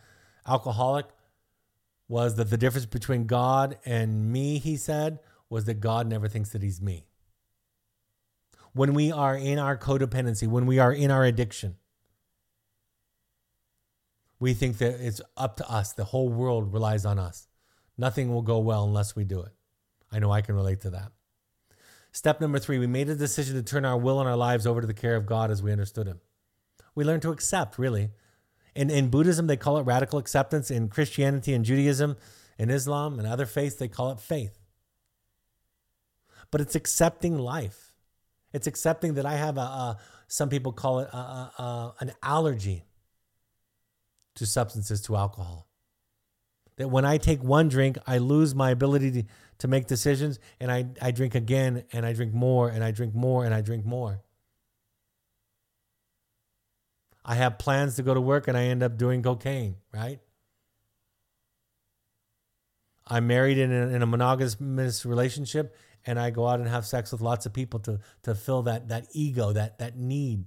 [0.48, 1.08] alcoholic
[2.08, 6.50] was that the difference between God and me, he said, was that God never thinks
[6.50, 7.06] that he's me.
[8.74, 11.78] When we are in our codependency, when we are in our addiction,
[14.40, 15.94] we think that it's up to us.
[15.94, 17.48] The whole world relies on us.
[17.98, 19.54] Nothing will go well unless we do it.
[20.12, 21.12] I know I can relate to that.
[22.16, 24.80] Step number three, we made a decision to turn our will and our lives over
[24.80, 26.22] to the care of God as we understood Him.
[26.96, 28.12] We learned to accept, really,
[28.74, 30.72] in, in Buddhism, they call it radical acceptance.
[30.72, 32.16] In Christianity and Judaism,
[32.58, 34.58] in Islam and other faiths, they call it faith.
[36.52, 37.92] But it's accepting life.
[38.54, 39.98] It's accepting that I have a, a
[40.30, 42.86] some people call it a, a, an allergy
[44.36, 45.68] to substances, to alcohol.
[46.78, 49.24] that when I take one drink, I lose my ability to,
[49.60, 53.16] to make decisions and I, I drink again and I drink more and I drink
[53.16, 54.22] more and I drink more.
[57.24, 60.20] I have plans to go to work and I end up doing cocaine, right?
[63.08, 65.76] I'm married in a, in a monogamous relationship
[66.06, 68.90] and I go out and have sex with lots of people to, to fill that,
[68.90, 70.46] that ego, that, that need,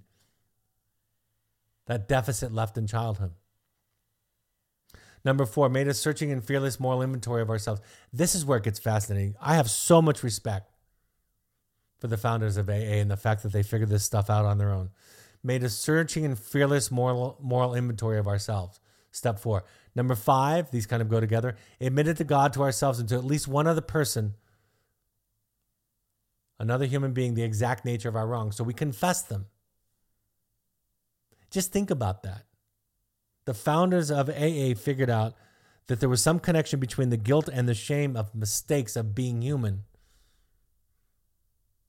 [1.87, 3.33] that deficit left in childhood.
[5.25, 7.81] Number four, made a searching and fearless moral inventory of ourselves.
[8.12, 9.35] This is where it gets fascinating.
[9.41, 10.71] I have so much respect
[11.99, 14.59] for the founders of AA and the fact that they figured this stuff out on
[14.59, 14.91] their own
[15.43, 18.81] made a searching and fearless moral, moral inventory of ourselves.
[19.11, 19.64] Step four.
[19.95, 23.25] Number five, these kind of go together, admitted to God, to ourselves, and to at
[23.25, 24.35] least one other person,
[26.59, 28.57] another human being, the exact nature of our wrongs.
[28.57, 29.47] So we confess them.
[31.51, 32.45] Just think about that.
[33.49, 35.35] The founders of AA figured out
[35.87, 39.41] that there was some connection between the guilt and the shame of mistakes of being
[39.41, 39.85] human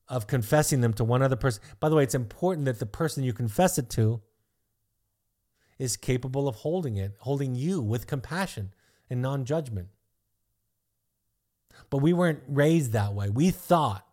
[0.07, 1.62] of confessing them to one other person.
[1.82, 4.22] By the way, it's important that the person you confess it to
[5.78, 8.74] is capable of holding it, holding you with compassion
[9.10, 9.89] and non judgment.
[11.89, 13.30] But we weren't raised that way.
[13.30, 14.07] We thought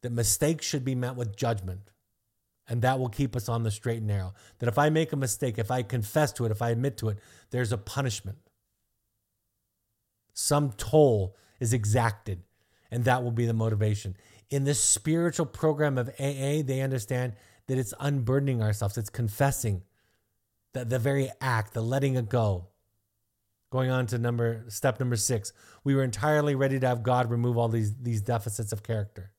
[0.00, 1.92] that mistakes should be met with judgment.
[2.68, 4.34] And that will keep us on the straight and narrow.
[4.58, 7.08] That if I make a mistake, if I confess to it, if I admit to
[7.08, 7.18] it,
[7.50, 8.38] there's a punishment.
[10.34, 12.42] Some toll is exacted,
[12.90, 14.16] and that will be the motivation
[14.50, 17.34] in this spiritual program of AA, they understand
[17.66, 19.82] that it's unburdening ourselves, it's confessing
[20.72, 22.68] that the very act, the letting it go.
[23.70, 25.52] Going on to number step number six,
[25.84, 29.32] we were entirely ready to have God remove all these, these deficits of character.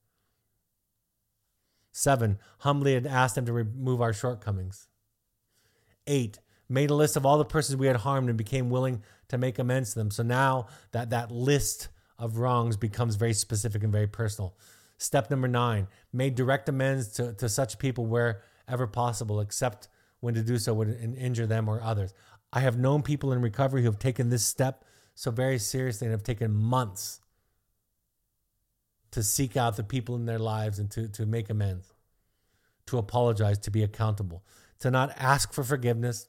[1.91, 4.87] Seven, humbly had asked them to remove our shortcomings.
[6.07, 9.37] Eight, made a list of all the persons we had harmed and became willing to
[9.37, 10.11] make amends to them.
[10.11, 14.55] So now that that list of wrongs becomes very specific and very personal.
[14.97, 19.87] Step number nine, made direct amends to, to such people wherever possible, except
[20.19, 22.13] when to do so would injure them or others.
[22.51, 24.83] I have known people in recovery who have taken this step
[25.15, 27.21] so very seriously and have taken months
[29.11, 31.93] to seek out the people in their lives and to, to make amends,
[32.87, 34.43] to apologize, to be accountable,
[34.79, 36.27] to not ask for forgiveness.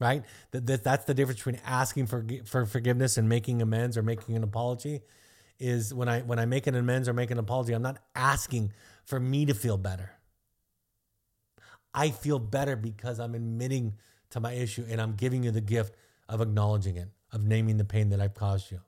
[0.00, 0.22] Right?
[0.52, 4.36] That, that, that's the difference between asking for, for forgiveness and making amends or making
[4.36, 5.02] an apology
[5.58, 8.72] is when I when I make an amends or make an apology, I'm not asking
[9.04, 10.12] for me to feel better.
[11.92, 13.94] I feel better because I'm admitting
[14.30, 15.96] to my issue and I'm giving you the gift
[16.28, 18.80] of acknowledging it, of naming the pain that I've caused you.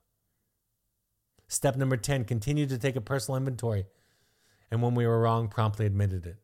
[1.51, 3.85] Step number 10, continue to take a personal inventory.
[4.71, 6.37] And when we were wrong, promptly admitted it.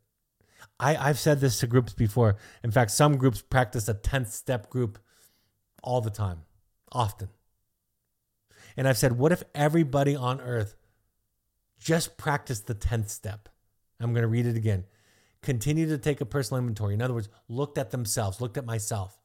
[0.82, 2.36] I, I've said this to groups before.
[2.62, 5.00] In fact, some groups practice a 10th step group
[5.82, 6.42] all the time,
[6.92, 7.30] often.
[8.76, 10.76] And I've said, what if everybody on earth
[11.80, 13.48] just practiced the 10th step?
[14.02, 14.84] I'm going to read it again.
[15.42, 16.96] Continue to take a personal inventory.
[16.96, 19.18] In other words, looked at themselves, looked at myself.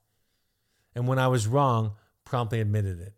[0.94, 3.14] And when I was wrong, promptly admitted it.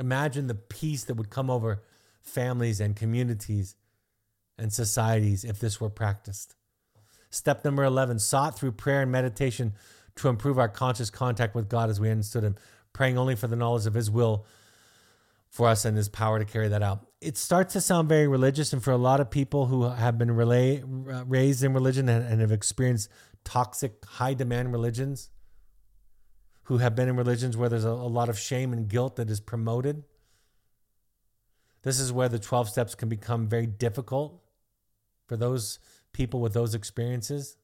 [0.00, 1.82] Imagine the peace that would come over
[2.22, 3.76] families and communities
[4.58, 6.56] and societies if this were practiced.
[7.30, 9.74] Step number 11 sought through prayer and meditation
[10.16, 12.56] to improve our conscious contact with God as we understood Him
[12.92, 14.46] praying only for the knowledge of His will
[15.48, 17.06] for us and His power to carry that out.
[17.20, 20.30] It starts to sound very religious, and for a lot of people who have been
[20.30, 23.10] relay, raised in religion and, and have experienced
[23.44, 25.30] toxic, high demand religions,
[26.70, 29.28] who have been in religions where there's a, a lot of shame and guilt that
[29.28, 30.04] is promoted.
[31.82, 34.40] This is where the 12 steps can become very difficult
[35.26, 35.80] for those
[36.12, 37.56] people with those experiences.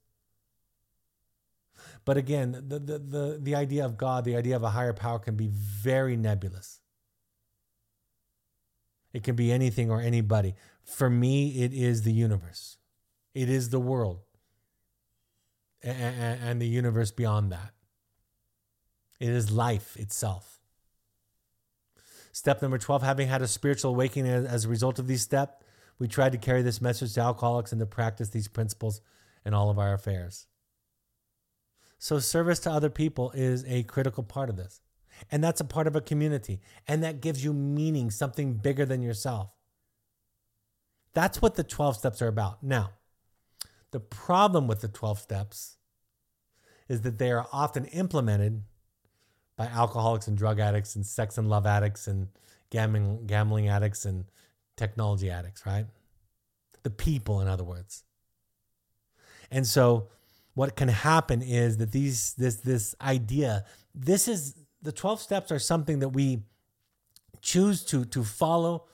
[2.04, 5.20] But again, the, the, the, the idea of God, the idea of a higher power
[5.20, 6.80] can be very nebulous.
[9.12, 10.56] It can be anything or anybody.
[10.82, 12.78] For me, it is the universe,
[13.34, 14.18] it is the world,
[15.80, 17.75] and, and the universe beyond that.
[19.18, 20.60] It is life itself.
[22.32, 25.64] Step number 12 having had a spiritual awakening as, a result of these steps,
[25.98, 29.00] we tried to carry this message to alcoholics and to practice these principles
[29.46, 30.46] in all of our affairs.
[31.98, 34.82] So, service to other people is a critical part of this.
[35.30, 36.60] And that's a part of a community.
[36.86, 39.50] And that gives you meaning, something bigger than yourself.
[41.14, 42.62] That's what the 12 steps are about.
[42.62, 42.90] Now,
[43.92, 45.78] the problem with the 12 steps
[46.86, 48.64] is that they are often implemented
[49.56, 52.28] by alcoholics and drug addicts and sex and love addicts and
[52.70, 54.24] gambling, gambling addicts and
[54.76, 55.86] technology addicts, right?
[56.82, 58.04] The people, in other words.
[59.50, 60.08] And so
[60.54, 65.58] what can happen is that these this this idea, this is the 12 steps are
[65.58, 66.42] something that we
[67.40, 68.86] choose to to follow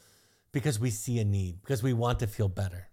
[0.52, 2.88] because we see a need, because we want to feel better.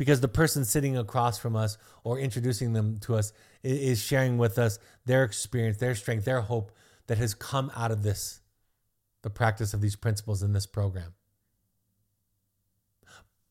[0.00, 4.58] Because the person sitting across from us or introducing them to us is sharing with
[4.58, 6.72] us their experience, their strength, their hope
[7.06, 8.40] that has come out of this,
[9.20, 11.12] the practice of these principles in this program.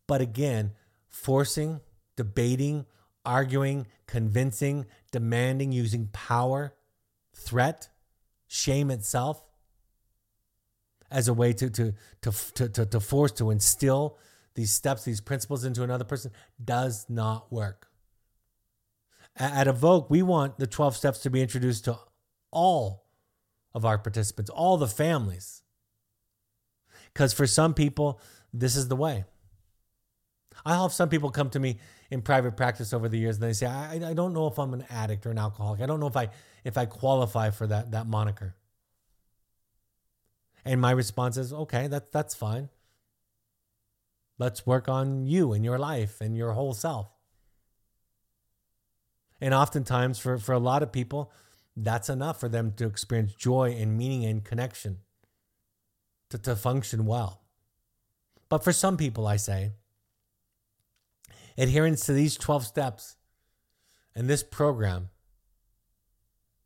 [0.08, 0.72] But again,
[1.08, 1.82] forcing,
[2.16, 2.88] debating,
[3.24, 6.74] arguing, convincing, demanding, using power,
[7.36, 7.89] threat,
[8.47, 9.39] shame itself
[11.12, 11.93] as a way to, to,
[12.24, 12.32] to,
[12.70, 14.18] to, to, force, to instill
[14.60, 16.32] these steps, these principles into another person
[16.62, 17.88] does not work.
[19.38, 21.97] At Evoke, we want the 12 steps to be introduced to
[22.51, 23.05] all
[23.74, 25.64] of our participants, all the families.
[27.14, 28.20] Because for some people,
[28.53, 29.24] this is the way.
[30.66, 31.80] I have some people come to me
[32.12, 34.74] in private practice over the years and they say, I, I don't know if I'm
[34.74, 35.80] an addict or an alcoholic.
[35.80, 36.32] I don't know if I
[36.66, 38.57] if I qualify for that that moniker.
[40.66, 42.68] And my response is, okay, that, that's fine.
[44.39, 47.11] Let's work on you and your life and your whole self.
[49.41, 51.31] And oftentimes, for, for a lot of people,
[51.75, 54.99] that's enough for them to experience joy and meaning and connection,
[56.29, 57.41] to, to function well.
[58.47, 59.73] But for some people, I say,
[61.57, 63.17] adherence to these 12 steps
[64.15, 65.09] and this program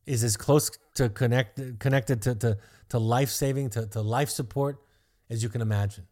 [0.05, 2.57] is as close to connect, connected to, to,
[2.89, 4.79] to life saving, to, to life support
[5.29, 6.05] as you can imagine.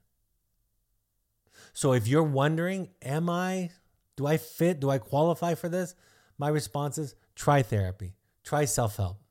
[1.74, 3.72] So if you're wondering, am I,
[4.18, 5.96] do I fit, do I qualify for this?
[6.38, 9.22] My response is try therapy, try self help,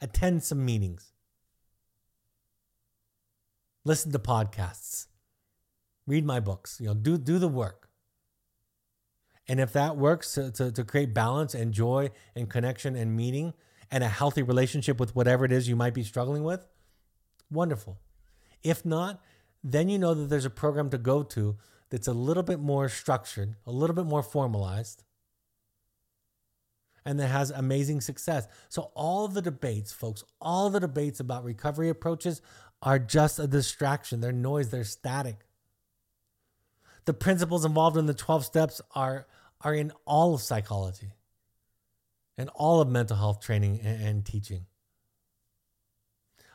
[0.00, 1.12] attend some meetings,
[3.84, 5.06] listen to podcasts,
[6.06, 7.88] read my books, you know, do, do the work.
[9.46, 13.54] And if that works to, to, to create balance and joy and connection and meaning,
[13.90, 16.66] and a healthy relationship with whatever it is you might be struggling with,
[17.50, 17.98] wonderful.
[18.62, 19.20] If not,
[19.62, 21.56] then you know that there's a program to go to
[21.90, 25.04] that's a little bit more structured, a little bit more formalized,
[27.04, 28.46] and that has amazing success.
[28.68, 32.42] So, all the debates, folks, all the debates about recovery approaches
[32.82, 34.20] are just a distraction.
[34.20, 35.46] They're noise, they're static.
[37.06, 39.26] The principles involved in the 12 steps are,
[39.62, 41.12] are in all of psychology
[42.36, 44.66] and all of mental health training and, and teaching.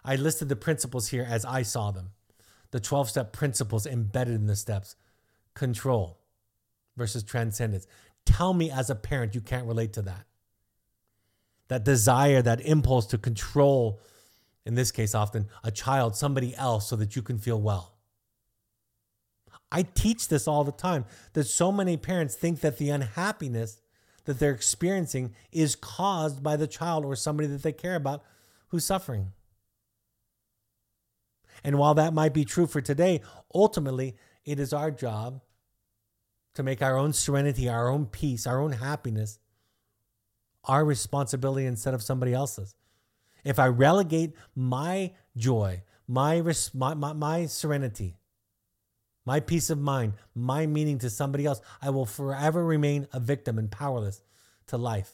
[0.06, 2.12] I listed the principles here as I saw them
[2.74, 4.96] the 12 step principles embedded in the steps
[5.54, 6.18] control
[6.98, 7.86] versus transcendence.
[8.26, 10.26] Tell me as a parent you can't relate to that.
[11.68, 14.00] That desire, that impulse to control,
[14.66, 17.94] in this case, often a child, somebody else, so that you can feel well.
[19.72, 23.82] I teach this all the time that so many parents think that the unhappiness
[24.26, 28.24] that they're experiencing is caused by the child or somebody that they care about
[28.70, 29.32] who's suffering.
[31.64, 33.22] And while that might be true for today,
[33.54, 35.42] ultimately, it is our job
[36.56, 39.40] to make our own serenity, our own peace, our own happiness
[40.66, 42.76] our responsibility instead of somebody else's.
[43.44, 46.42] If I relegate my joy, my,
[46.74, 48.18] my, my, my serenity,
[49.26, 53.58] my peace of mind, my meaning to somebody else, I will forever remain a victim
[53.58, 54.22] and powerless
[54.68, 55.12] to life.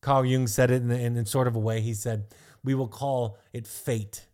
[0.00, 1.80] Carl Jung said it in, in, in sort of a way.
[1.80, 2.26] He said,
[2.64, 4.26] We will call it fate.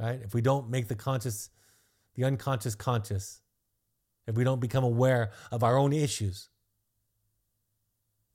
[0.00, 0.20] Right?
[0.22, 1.50] If we don't make the conscious,
[2.14, 3.42] the unconscious conscious,
[4.26, 6.48] if we don't become aware of our own issues,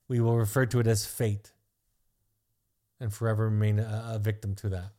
[0.08, 1.52] we will refer to it as fate
[3.00, 4.92] and forever remain a, a victim to that.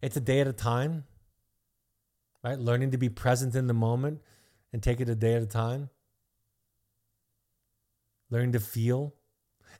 [0.00, 1.04] It's a day at a time
[2.42, 2.58] right?
[2.58, 4.20] Learning to be present in the moment
[4.72, 5.90] and take it a day at a time.
[8.30, 9.14] Learning to feel.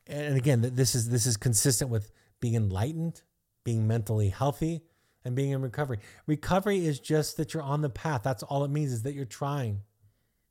[0.07, 3.23] And again, this is this is consistent with being enlightened,
[3.65, 4.83] being mentally healthy,
[5.29, 5.99] and being in recovery.
[6.26, 8.22] Recovery is just that you're on the path.
[8.24, 9.83] That's all it means is that you're trying,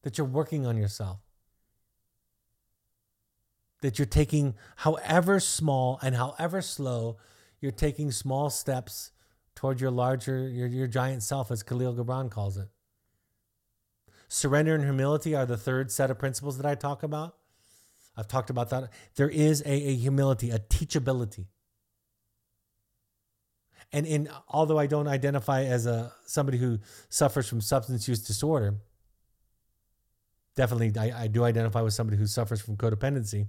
[0.03, 1.19] that you're working on yourself.
[3.81, 7.17] That you're taking, however small and however slow,
[7.59, 9.11] you're taking small steps
[9.55, 12.67] toward your larger, your, your giant self, as Khalil Gibran calls it.
[14.27, 17.35] Surrender and humility are the third set of principles that I talk about.
[18.15, 18.91] I've talked about that.
[19.15, 21.47] There is a, a humility, a teachability.
[23.93, 26.79] And in although I don't identify as a somebody who
[27.09, 28.75] suffers from substance use disorder,
[30.55, 33.47] definitely I, I do identify with somebody who suffers from codependency.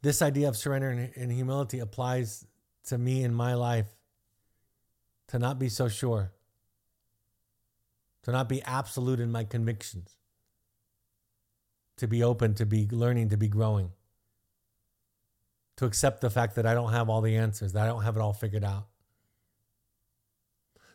[0.00, 2.46] This idea of surrender and, and humility applies
[2.86, 3.86] to me in my life
[5.28, 6.32] to not be so sure,
[8.22, 10.16] to not be absolute in my convictions,
[11.98, 13.92] to be open, to be learning, to be growing,
[15.76, 18.16] to accept the fact that I don't have all the answers, that I don't have
[18.16, 18.86] it all figured out.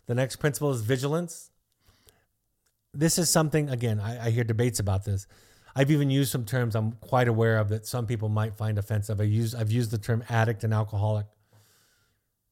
[0.05, 1.51] The next principle is vigilance.
[2.93, 5.27] This is something, again, I, I hear debates about this.
[5.75, 9.19] I've even used some terms I'm quite aware of that some people might find offensive.
[9.21, 11.27] I use, I've used the term addict and alcoholic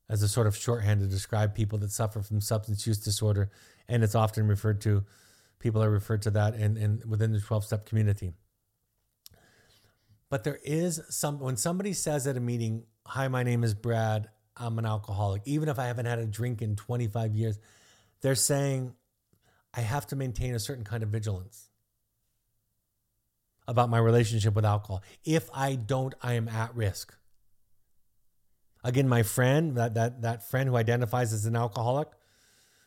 [0.10, 3.50] as a sort of shorthand to describe people that suffer from substance use disorder,
[3.88, 5.04] and it's often referred to.
[5.58, 8.34] People are referred to that in, in within the 12 step community.
[10.30, 14.30] But there is some when somebody says at a meeting, "Hi, my name is Brad.
[14.58, 17.60] I'm an alcoholic," even if I haven't had a drink in 25 years,
[18.22, 18.96] they're saying
[19.74, 21.70] I have to maintain a certain kind of vigilance
[23.68, 25.04] about my relationship with alcohol.
[25.24, 27.16] If I don't, I am at risk.
[28.84, 32.08] Again, my friend, that that that friend who identifies as an alcoholic,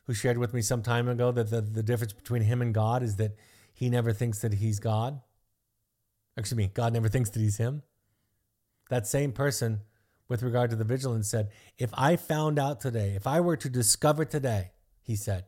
[0.06, 3.02] who shared with me some time ago that the, the difference between him and God
[3.02, 3.36] is that
[3.74, 5.20] he never thinks that he's God.
[6.38, 7.82] Excuse me, God never thinks that he's him.
[8.90, 9.80] That same person,
[10.28, 13.68] with regard to the vigilance, said, If I found out today, if I were to
[13.68, 14.70] discover today,
[15.02, 15.44] he said,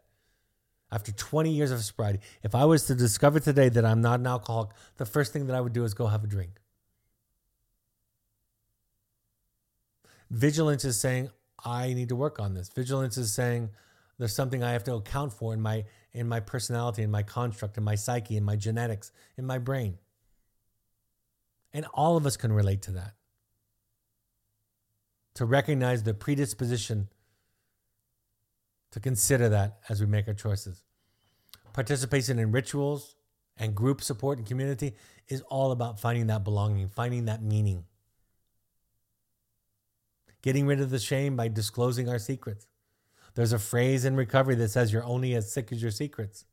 [0.90, 4.26] after 20 years of sobriety, if I was to discover today that I'm not an
[4.26, 6.58] alcoholic, the first thing that I would do is go have a drink.
[10.28, 11.30] Vigilance is saying,
[11.64, 12.68] I need to work on this.
[12.68, 13.70] Vigilance is saying
[14.18, 17.78] there's something I have to account for in my in my personality, in my construct,
[17.78, 19.98] in my psyche, in my genetics, in my brain.
[21.72, 23.12] And all of us can relate to that.
[25.34, 27.08] To recognize the predisposition
[28.90, 30.82] to consider that as we make our choices.
[31.72, 33.14] Participation in rituals
[33.56, 34.94] and group support and community
[35.28, 37.84] is all about finding that belonging, finding that meaning
[40.42, 42.66] getting rid of the shame by disclosing our secrets.
[43.34, 46.44] There's a phrase in recovery that says you're only as sick as your secrets.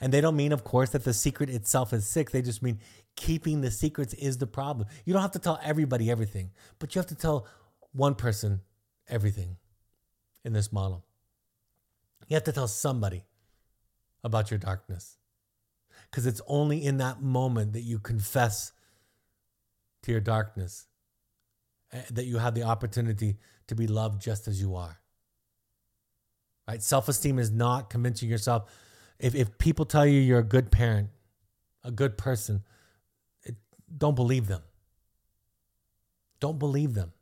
[0.00, 2.30] And they don't mean, of course, that the secret itself is sick.
[2.30, 2.78] They just mean
[3.16, 4.88] keeping the secrets is the problem.
[5.04, 7.46] You don't have to tell everybody everything, but you have to tell
[7.92, 8.60] one person
[9.08, 9.56] everything
[10.44, 11.04] in this model.
[12.28, 13.24] You have to tell somebody
[14.22, 15.16] about your darkness
[16.10, 18.72] because it's only in that moment that you confess
[20.02, 20.86] to your darkness
[22.10, 25.00] that you have the opportunity to be loved just as you are.
[26.68, 26.82] Right?
[26.82, 28.70] Self esteem is not convincing yourself.
[29.18, 31.10] If, if people tell you you're a good parent,
[31.82, 32.62] a good person,
[33.96, 34.62] don't believe them.
[36.38, 37.12] Don't believe them.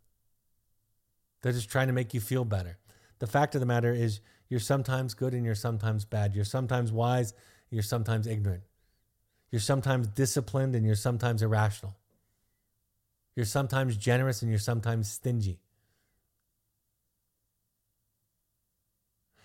[1.43, 2.79] They're just trying to make you feel better.
[3.19, 6.35] The fact of the matter is, you're sometimes good and you're sometimes bad.
[6.35, 7.35] You're sometimes wise,
[7.71, 8.63] you're sometimes ignorant.
[9.51, 11.97] You're sometimes disciplined and you're sometimes irrational.
[13.35, 15.61] You're sometimes generous and you're sometimes stingy.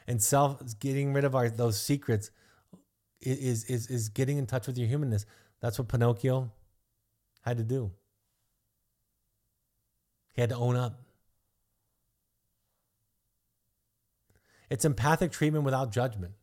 [0.07, 2.32] And self getting rid of our those secrets
[3.21, 5.26] is is is getting in touch with your humanness.
[5.61, 6.51] That's what Pinocchio
[7.43, 7.91] had to do.
[10.33, 10.99] He had to own up.
[14.69, 16.33] It's empathic treatment without judgment.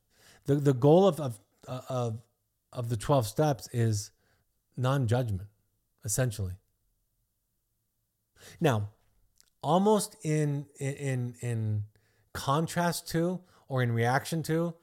[0.47, 2.21] The, the goal of, of, of,
[2.73, 4.13] of the 12 steps is
[4.77, 5.49] non judgment,
[6.05, 6.55] essentially.
[8.61, 8.91] Now,
[9.63, 11.85] almost in in in
[12.33, 14.75] contrast to or in reaction to,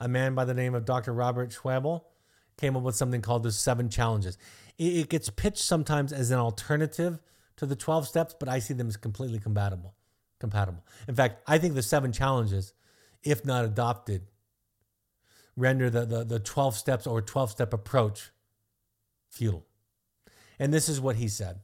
[0.00, 1.12] a man by the name of Dr.
[1.12, 2.04] Robert Schwebel
[2.56, 4.36] came up with something called the seven challenges.
[4.78, 7.18] It, it gets pitched sometimes as an alternative
[7.56, 9.94] to the 12 steps, but I see them as completely compatible.
[10.40, 10.84] Compatible.
[11.08, 12.74] In fact, I think the seven challenges,
[13.22, 14.22] if not adopted,
[15.56, 18.30] render the, the, the 12 steps or 12 step approach
[19.30, 19.64] futile.
[20.58, 21.60] And this is what he said.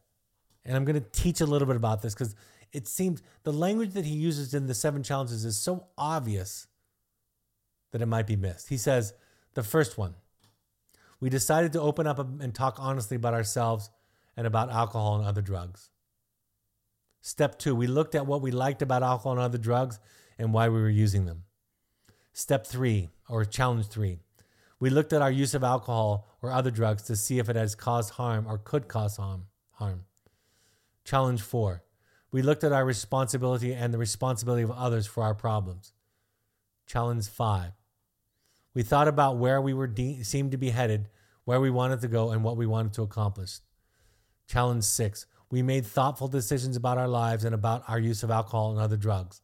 [0.64, 2.34] And I'm going to teach a little bit about this because
[2.72, 6.66] it seems the language that he uses in the seven challenges is so obvious
[7.92, 8.68] that it might be missed.
[8.68, 9.14] He says,
[9.54, 10.14] the first one,
[11.20, 13.90] we decided to open up and talk honestly about ourselves
[14.36, 15.90] and about alcohol and other drugs.
[17.20, 19.98] Step two, we looked at what we liked about alcohol and other drugs
[20.38, 21.44] and why we were using them.
[22.32, 24.18] Step three, or challenge three,
[24.78, 27.74] we looked at our use of alcohol or other drugs to see if it has
[27.74, 29.46] caused harm or could cause harm.
[29.72, 30.04] harm.
[31.04, 31.82] Challenge four,
[32.32, 35.92] we looked at our responsibility and the responsibility of others for our problems.
[36.86, 37.72] Challenge five,
[38.74, 41.08] we thought about where we were de- seemed to be headed,
[41.44, 43.58] where we wanted to go, and what we wanted to accomplish.
[44.46, 48.70] Challenge six, we made thoughtful decisions about our lives and about our use of alcohol
[48.70, 49.42] and other drugs.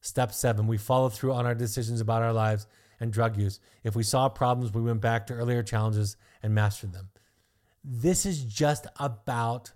[0.00, 2.66] Step seven, we followed through on our decisions about our lives
[3.00, 3.60] and drug use.
[3.84, 7.10] If we saw problems, we went back to earlier challenges and mastered them.
[7.84, 9.72] This is just about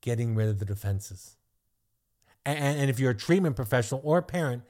[0.00, 1.36] getting rid of the defenses.
[2.44, 4.62] And, and if you're a treatment professional or a parent,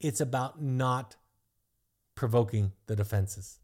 [0.00, 1.16] it's about not
[2.14, 3.58] provoking the defenses.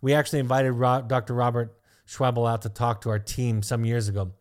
[0.00, 1.34] We actually invited Dr.
[1.34, 4.32] Robert Schwebel out to talk to our team some years ago.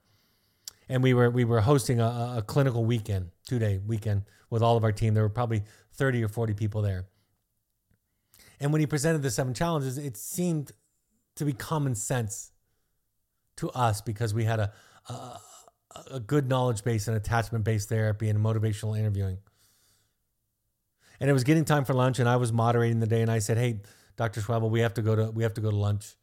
[0.89, 4.75] And we were we were hosting a, a clinical weekend, two day weekend with all
[4.77, 5.13] of our team.
[5.13, 5.63] There were probably
[5.93, 7.05] 30 or 40 people there.
[8.59, 10.71] And when he presented the seven challenges, it seemed
[11.36, 12.51] to be common sense
[13.57, 14.73] to us because we had a,
[15.07, 15.39] a,
[16.11, 19.38] a good knowledge base and attachment based therapy and motivational interviewing.
[21.20, 23.39] And it was getting time for lunch, and I was moderating the day, and I
[23.39, 23.82] said, "Hey,
[24.18, 24.41] Dr.
[24.41, 26.16] Schwebel, we have to go to we have to go to lunch.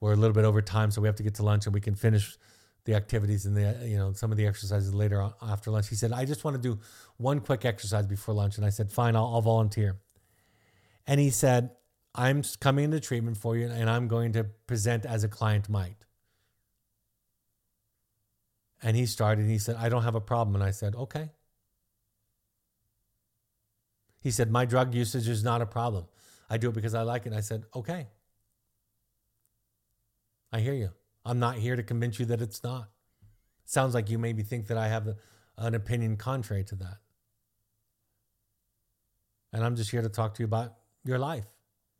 [0.00, 1.80] We're a little bit over time, so we have to get to lunch, and we
[1.80, 2.36] can finish
[2.84, 5.96] the activities and the you know some of the exercises later on after lunch." He
[5.96, 6.80] said, "I just want to do
[7.18, 9.98] one quick exercise before lunch," and I said, "Fine, I'll, I'll volunteer."
[11.06, 11.70] And he said,
[12.14, 16.04] "I'm coming into treatment for you, and I'm going to present as a client might."
[18.82, 20.56] And he started, and he said, I don't have a problem.
[20.56, 21.30] And I said, okay.
[24.22, 26.06] He said, My drug usage is not a problem.
[26.52, 27.32] I do it because I like it.
[27.32, 28.08] I said, okay.
[30.52, 30.90] I hear you.
[31.24, 32.90] I'm not here to convince you that it's not.
[33.64, 35.16] Sounds like you maybe think that I have a,
[35.56, 36.98] an opinion contrary to that.
[39.50, 41.46] And I'm just here to talk to you about your life.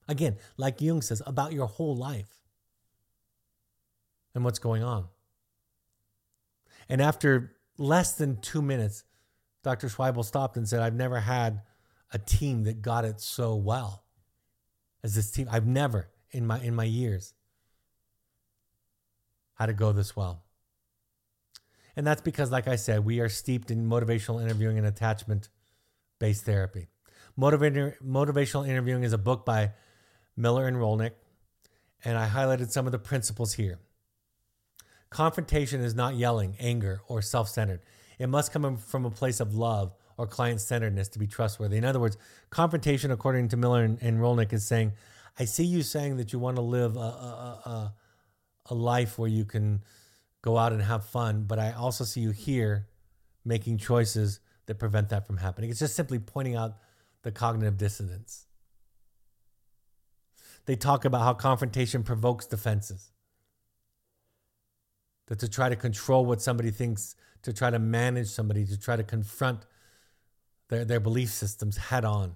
[0.06, 2.42] Again, like Jung says, about your whole life
[4.34, 5.06] and what's going on.
[6.90, 9.04] And after less than two minutes,
[9.62, 9.88] Dr.
[9.88, 11.62] Schwebel stopped and said, I've never had
[12.12, 14.04] a team that got it so well
[15.02, 15.48] as this team.
[15.50, 17.34] I've never in my in my years
[19.54, 20.42] had it go this well.
[21.94, 25.48] And that's because, like I said, we are steeped in motivational interviewing and attachment
[26.18, 26.88] based therapy.
[27.38, 29.72] Motivator, motivational interviewing is a book by
[30.36, 31.12] Miller and Rollnick,
[32.04, 33.78] and I highlighted some of the principles here.
[35.10, 37.80] Confrontation is not yelling, anger, or self centered.
[38.18, 41.76] It must come from a place of love or client centeredness to be trustworthy.
[41.76, 42.16] In other words,
[42.50, 44.92] confrontation, according to Miller and, and Rollnick, is saying,
[45.38, 47.94] I see you saying that you want to live a, a, a,
[48.66, 49.82] a life where you can
[50.42, 52.88] go out and have fun, but I also see you here
[53.44, 55.70] making choices that prevent that from happening.
[55.70, 56.76] It's just simply pointing out
[57.22, 58.46] the cognitive dissonance.
[60.66, 63.10] They talk about how confrontation provokes defenses
[65.26, 68.96] that to try to control what somebody thinks, to try to manage somebody, to try
[68.96, 69.66] to confront
[70.72, 72.34] their, their belief systems head on,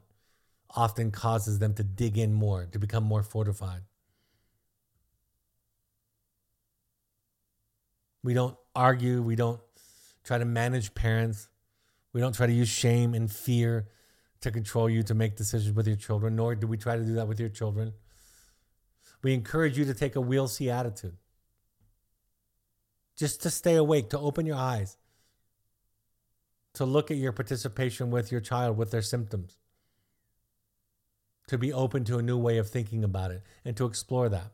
[0.68, 3.80] often causes them to dig in more, to become more fortified.
[8.22, 9.61] We don't argue, we don't
[10.22, 11.49] try to manage parents,
[12.12, 13.89] we don't try to use shame and fear
[14.43, 17.14] to control you to make decisions with your children, nor do we try to do
[17.14, 17.95] that with your children.
[19.22, 21.16] We encourage you to take a we'll see attitude
[23.16, 24.99] just to stay awake, to open your eyes,
[26.76, 29.56] to look at your participation with your child with their symptoms,
[31.48, 34.52] to be open to a new way of thinking about it, and to explore that.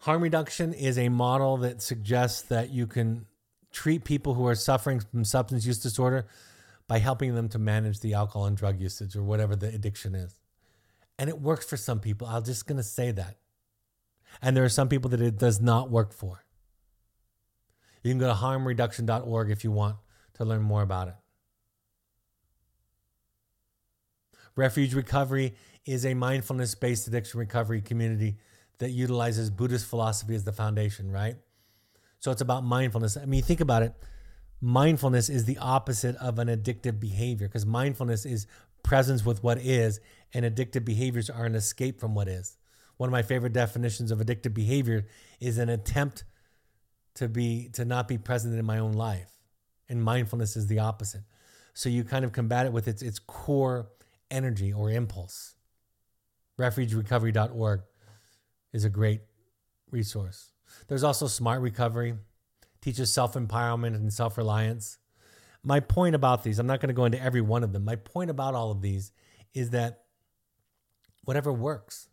[0.00, 3.24] Harm reduction is a model that suggests that you can
[3.72, 6.26] treat people who are suffering from substance use disorder
[6.86, 10.38] by helping them to manage the alcohol and drug usage or whatever the addiction is.
[11.18, 12.26] And it works for some people.
[12.26, 13.38] I'm just going to say that.
[14.42, 16.43] And there are some people that it does not work for.
[18.04, 19.96] You can go to harmreduction.org if you want
[20.34, 21.14] to learn more about it.
[24.54, 28.36] Refuge Recovery is a mindfulness based addiction recovery community
[28.78, 31.36] that utilizes Buddhist philosophy as the foundation, right?
[32.20, 33.16] So it's about mindfulness.
[33.16, 33.94] I mean, think about it.
[34.60, 38.46] Mindfulness is the opposite of an addictive behavior because mindfulness is
[38.84, 39.98] presence with what is,
[40.32, 42.56] and addictive behaviors are an escape from what is
[42.96, 45.06] one of my favorite definitions of addictive behavior
[45.40, 46.24] is an attempt
[47.14, 49.30] to be to not be present in my own life.
[49.88, 51.22] And mindfulness is the opposite.
[51.74, 53.88] So you kind of combat it with its its core
[54.30, 55.54] energy or impulse.
[56.58, 57.82] Refugerecovery.org
[58.72, 59.22] is a great
[59.90, 60.50] resource.
[60.88, 62.14] There's also smart recovery
[62.80, 64.98] teaches self-empowerment and self-reliance.
[65.62, 67.84] My point about these i'm not going to go into every one of them.
[67.84, 69.12] My point about all of these
[69.54, 70.02] is that
[71.24, 72.08] whatever works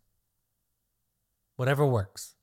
[1.62, 2.34] whatever works.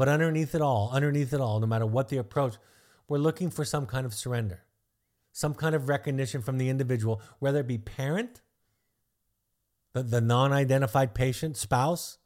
[0.00, 2.54] But underneath it all, underneath it all, no matter what the approach,
[3.06, 4.64] we're looking for some kind of surrender,
[5.30, 8.40] some kind of recognition from the individual, whether it be parent,
[9.92, 12.16] the, the non identified patient, spouse,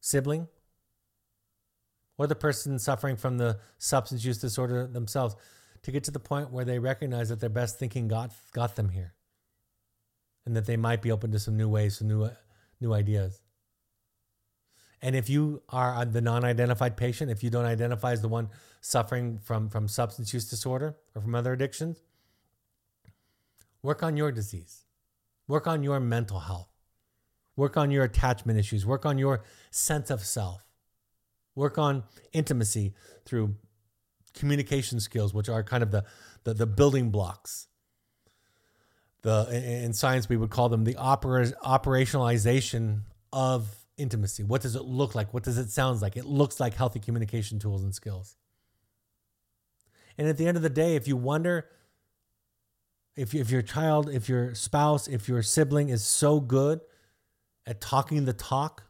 [0.00, 0.46] sibling,
[2.16, 5.34] or the person suffering from the substance use disorder themselves,
[5.82, 8.90] to get to the point where they recognize that their best thinking got, got them
[8.90, 9.14] here
[10.44, 12.30] and that they might be open to some new ways, some new,
[12.80, 13.42] new ideas.
[15.02, 18.48] And if you are the non-identified patient, if you don't identify as the one
[18.80, 22.02] suffering from, from substance use disorder or from other addictions,
[23.82, 24.84] work on your disease.
[25.48, 26.68] Work on your mental health.
[27.56, 28.84] Work on your attachment issues.
[28.84, 30.64] Work on your sense of self.
[31.54, 32.94] Work on intimacy
[33.24, 33.54] through
[34.34, 36.04] communication skills, which are kind of the,
[36.44, 37.68] the, the building blocks.
[39.22, 43.00] The, in science, we would call them the opera, operationalization
[43.32, 43.66] of
[43.96, 44.42] intimacy.
[44.42, 45.32] What does it look like?
[45.32, 46.16] What does it sound like?
[46.16, 48.36] It looks like healthy communication tools and skills.
[50.18, 51.66] And at the end of the day, if you wonder
[53.16, 56.80] if, if your child, if your spouse, if your sibling is so good
[57.66, 58.84] at talking the talk,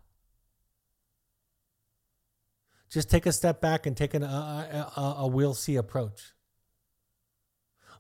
[2.91, 6.33] just take a step back and take an, a, a, a we'll see approach.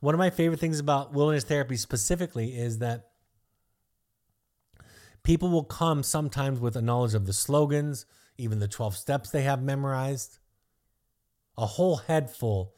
[0.00, 3.06] One of my favorite things about wilderness therapy specifically is that
[5.26, 8.06] people will come sometimes with a knowledge of the slogans,
[8.38, 10.38] even the 12 steps they have memorized,
[11.58, 12.74] a whole head full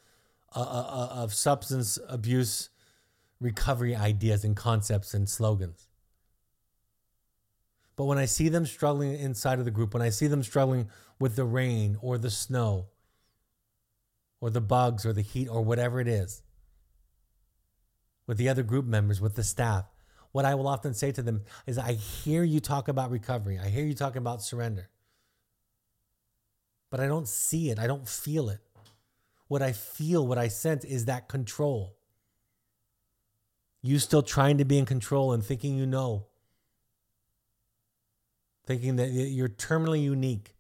[0.57, 2.71] uh, uh, uh, of substance abuse
[3.39, 5.89] recovery ideas and concepts and slogans.
[7.97, 10.89] But when I see them struggling inside of the group, when I see them struggling
[11.21, 12.87] with the rain or the snow
[14.41, 16.43] or the bugs or the heat or whatever it is,
[18.27, 19.85] with the other group members, with the staff,
[20.33, 23.59] what I will often say to them is, I hear you talk about recovery.
[23.59, 24.89] I hear you talk about surrender.
[26.91, 27.79] But I don't see it.
[27.79, 28.61] I don't feel it
[29.49, 31.97] what I feel, what I sense is that control.
[33.83, 36.27] You still trying to be in control and thinking you know,
[38.67, 40.55] thinking that you're terminally unique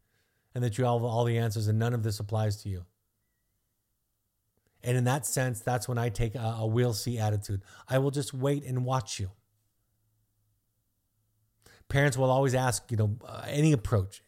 [0.55, 2.87] and that you have all the answers and none of this applies to you.
[4.83, 7.61] And in that sense, that's when I take a, a we'll see attitude.
[7.89, 9.31] I will just wait and watch you.
[11.89, 14.22] Parents will always ask, you know, uh, any approach.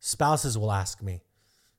[0.00, 1.22] Spouses will ask me.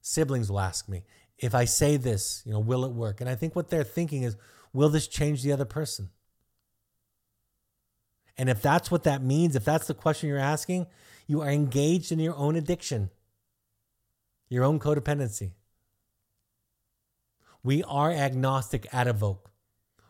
[0.01, 1.03] Siblings will ask me
[1.37, 3.21] if I say this, you know, will it work?
[3.21, 4.35] And I think what they're thinking is,
[4.73, 6.09] will this change the other person?
[8.37, 10.87] And if that's what that means, if that's the question you're asking,
[11.27, 13.09] you are engaged in your own addiction,
[14.49, 15.51] your own codependency.
[17.63, 19.51] We are agnostic at Evoke.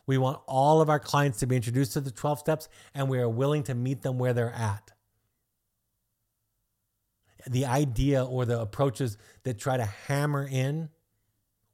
[0.07, 3.19] We want all of our clients to be introduced to the 12 steps, and we
[3.19, 4.93] are willing to meet them where they're at.
[7.45, 10.89] The idea or the approaches that try to hammer in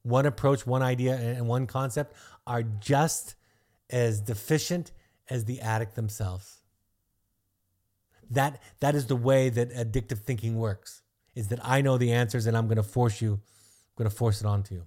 [0.02, 2.14] one approach, one idea, and one concept
[2.46, 3.36] are just
[3.88, 4.92] as deficient
[5.30, 6.58] as the addict themselves.
[8.30, 11.02] That, that is the way that addictive thinking works,
[11.34, 13.40] is that I know the answers and I'm going to force you, I'm
[13.96, 14.84] going to force it onto you.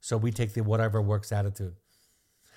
[0.00, 1.74] So we take the whatever works attitude.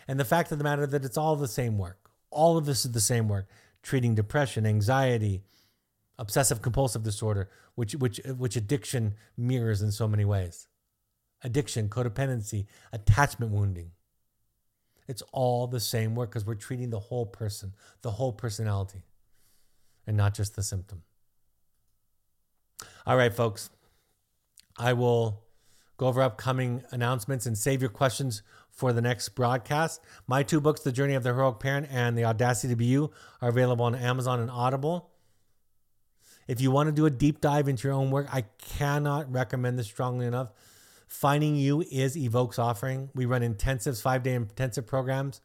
[0.08, 2.10] And the fact of the matter that it's all the same work.
[2.30, 3.47] All of this is the same work.
[3.82, 5.41] Treating depression, anxiety,
[6.18, 10.68] obsessive compulsive disorder, which which which addiction mirrors in so many ways
[11.43, 13.91] addiction, codependency, attachment wounding.
[15.08, 19.04] It's all the same work because we're treating the whole person, the whole personality,
[20.08, 21.04] and not just the symptom.
[23.06, 23.70] All right, folks.
[24.78, 25.43] I will
[25.98, 30.02] go over upcoming announcements and save your questions for the next broadcast.
[30.28, 33.12] My two books, The Journey of the Heroic Parent and The Audacity to Be You,
[33.41, 35.12] are available on Amazon and Audible.
[36.48, 39.80] If you want to do a deep dive into your own work, I cannot recommend
[39.80, 40.50] this strongly enough.
[41.08, 43.10] Finding You is Evoke's offering.
[43.14, 45.41] We run intensives, five day intensive programs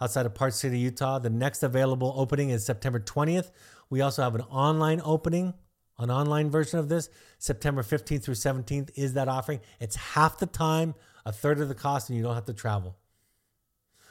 [0.00, 1.18] outside of Park City, Utah.
[1.18, 3.50] The next available opening is September 20th.
[3.88, 5.54] We also have an online opening,
[6.00, 7.08] an online version of this.
[7.38, 9.60] September 15th through 17th is that offering.
[9.78, 10.94] It's half the time,
[11.24, 12.96] a third of the cost, and you don't have to travel.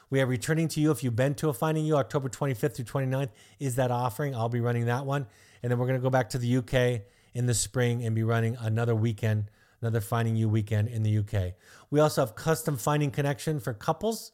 [0.10, 2.86] We are returning to you if you've been to a Finding You October 25th through
[2.86, 3.30] 29th
[3.60, 4.34] is that offering.
[4.34, 5.28] I'll be running that one.
[5.62, 7.02] And then we're going to go back to the UK
[7.34, 9.50] in the spring and be running another weekend
[9.82, 11.54] another Finding You weekend in the UK.
[11.90, 14.32] We also have custom Finding Connection for couples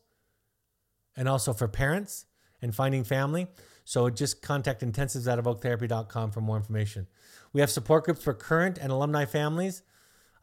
[1.16, 2.26] and also for parents
[2.62, 3.47] and finding family.
[3.86, 7.08] So just contact intensives at evoketherapy.com for more information.
[7.54, 9.84] We have support groups for current and alumni families.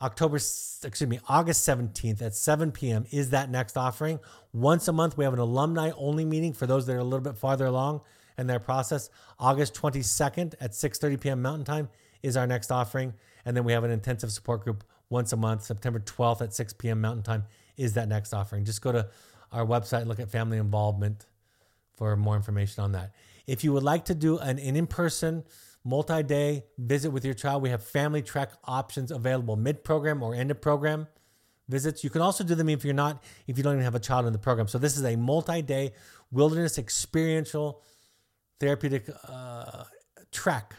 [0.01, 3.05] October, excuse me, August 17th at 7 p.m.
[3.11, 4.18] is that next offering.
[4.53, 7.20] Once a month, we have an alumni only meeting for those that are a little
[7.20, 8.01] bit farther along
[8.38, 9.11] in their process.
[9.38, 11.43] August 22nd at 6:30 p.m.
[11.43, 11.88] Mountain Time
[12.22, 13.14] is our next offering,
[13.45, 15.62] and then we have an intensive support group once a month.
[15.62, 17.01] September 12th at 6 p.m.
[17.01, 17.45] Mountain Time
[17.76, 18.64] is that next offering.
[18.64, 19.09] Just go to
[19.53, 21.26] our website, look at family involvement
[21.95, 23.12] for more information on that.
[23.47, 25.45] If you would like to do an in person,
[25.84, 30.34] multi day visit with your child, we have family track options available mid program or
[30.34, 31.09] end of program
[31.68, 32.05] visits.
[32.05, 34.26] You can also do them if you're not, if you don't even have a child
[34.26, 34.68] in the program.
[34.68, 35.93] So this is a multi day
[36.30, 37.82] wilderness experiential
[38.61, 39.84] therapeutic uh,
[40.30, 40.74] track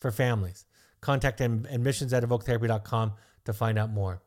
[0.00, 0.66] for families.
[1.00, 3.12] Contact admissions at evoketherapy.com
[3.44, 4.22] to find out more.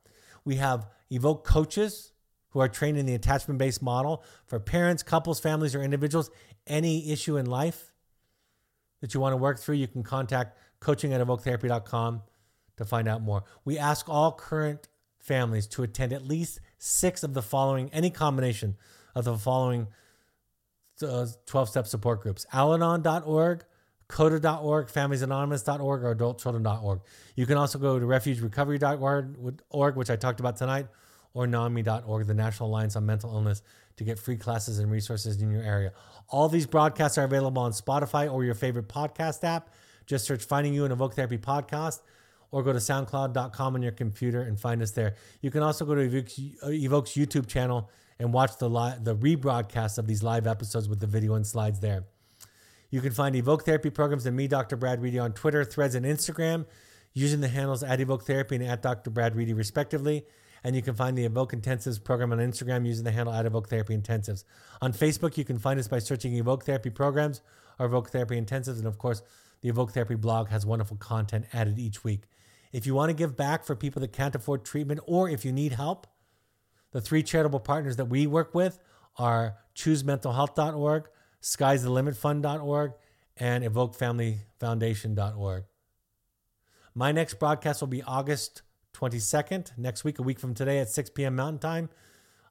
[0.46, 2.12] We have Evoke coaches
[2.50, 6.30] who are trained in the attachment based model for parents, couples, families, or individuals,
[6.68, 7.92] any issue in life.
[9.02, 12.22] that you want to work through, you can contact coaching at evoketherapy.com
[12.78, 13.44] to find out more.
[13.66, 14.88] We ask all current
[15.20, 18.76] families to attend at least six of the following, any combination
[19.16, 19.88] of the following
[21.02, 23.66] uh, 12 step support groups Al Anon.org,
[24.08, 27.02] CODA.org, FamiliesAnonymous.org, or AdultChildren.org.
[27.36, 30.88] You can also go to RefugeRecovery.org, which I talked about tonight,
[31.34, 33.62] or NAMI.org, the National Alliance on Mental Illness,
[33.98, 35.92] to get free classes and resources in your area.
[36.30, 39.70] All these broadcasts are available on Spotify or your favorite podcast app.
[40.06, 42.02] Just search Finding You and Evoke Therapy Podcast
[42.52, 45.16] or go to soundcloud.com on your computer and find us there.
[45.42, 47.90] You can also go to uh, Evoke's YouTube channel
[48.20, 51.80] and watch the li- the rebroadcast of these live episodes with the video and slides
[51.80, 52.06] there.
[52.90, 54.78] You can find Evoke Therapy programs and me, Dr.
[54.78, 56.66] Brad Reedy, on Twitter, Threads, and Instagram
[57.14, 59.10] using the handles at Evoke Therapy and at Dr.
[59.10, 60.26] Brad Reedy, respectively.
[60.64, 63.70] And you can find the Evoke Intensives program on Instagram using the handle at Evoke
[63.70, 64.44] Therapy Intensives.
[64.82, 67.42] On Facebook, you can find us by searching Evoke Therapy programs
[67.80, 68.78] or Evoke Therapy Intensives.
[68.78, 69.22] And of course,
[69.62, 72.24] the Evoke Therapy blog has wonderful content added each week.
[72.72, 75.52] If you want to give back for people that can't afford treatment or if you
[75.52, 76.08] need help,
[76.92, 78.80] the three charitable partners that we work with
[79.18, 81.08] are choosementalhealth.org,
[81.42, 82.94] sky'sthelimitfund.org,
[83.38, 85.64] and evokefamilyfoundation.org.
[86.94, 88.64] My next broadcast will be August
[88.98, 91.36] 22nd, next week, a week from today at 6 p.m.
[91.36, 91.90] Mountain Time.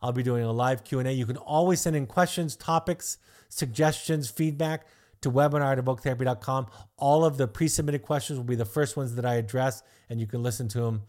[0.00, 1.10] I'll be doing a live Q&A.
[1.10, 3.18] You can always send in questions, topics,
[3.48, 4.86] suggestions, feedback
[5.22, 6.66] to webinar at evoketherapy.com.
[6.96, 10.26] All of the pre-submitted questions will be the first ones that I address, and you
[10.26, 11.02] can listen to them.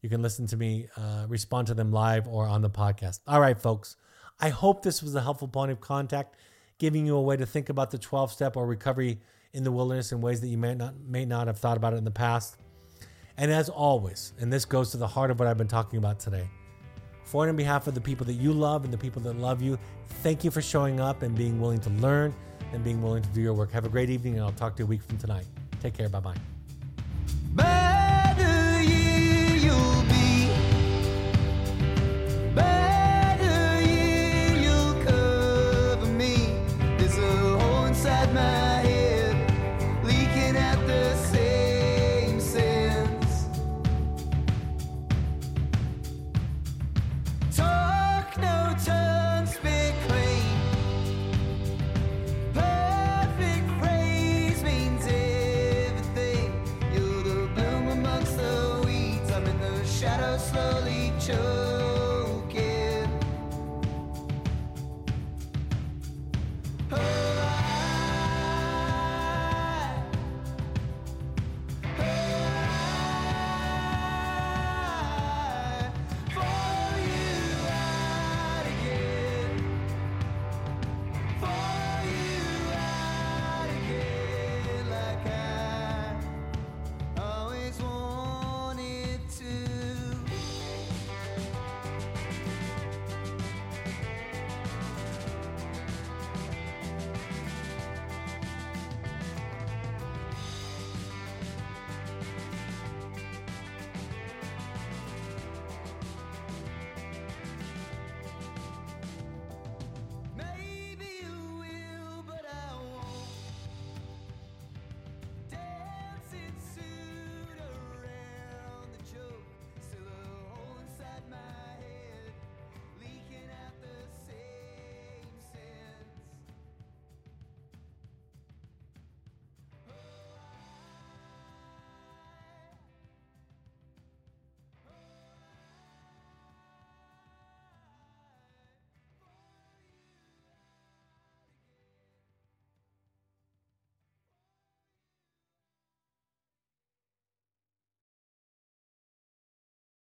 [0.00, 3.20] You can listen to me uh, respond to them live or on the podcast.
[3.26, 3.96] All right, folks.
[4.40, 6.36] I hope this was a helpful point of contact,
[6.78, 9.20] giving you a way to think about the 12-step or recovery
[9.52, 11.96] in the wilderness in ways that you may not may not have thought about it
[11.96, 12.56] in the past.
[13.40, 16.20] And as always, and this goes to the heart of what I've been talking about
[16.20, 16.46] today.
[17.24, 19.62] For and on behalf of the people that you love and the people that love
[19.62, 19.78] you,
[20.22, 22.34] thank you for showing up and being willing to learn
[22.74, 23.72] and being willing to do your work.
[23.72, 25.46] Have a great evening, and I'll talk to you a week from tonight.
[25.80, 26.10] Take care.
[26.10, 26.34] Bye
[27.56, 28.09] bye.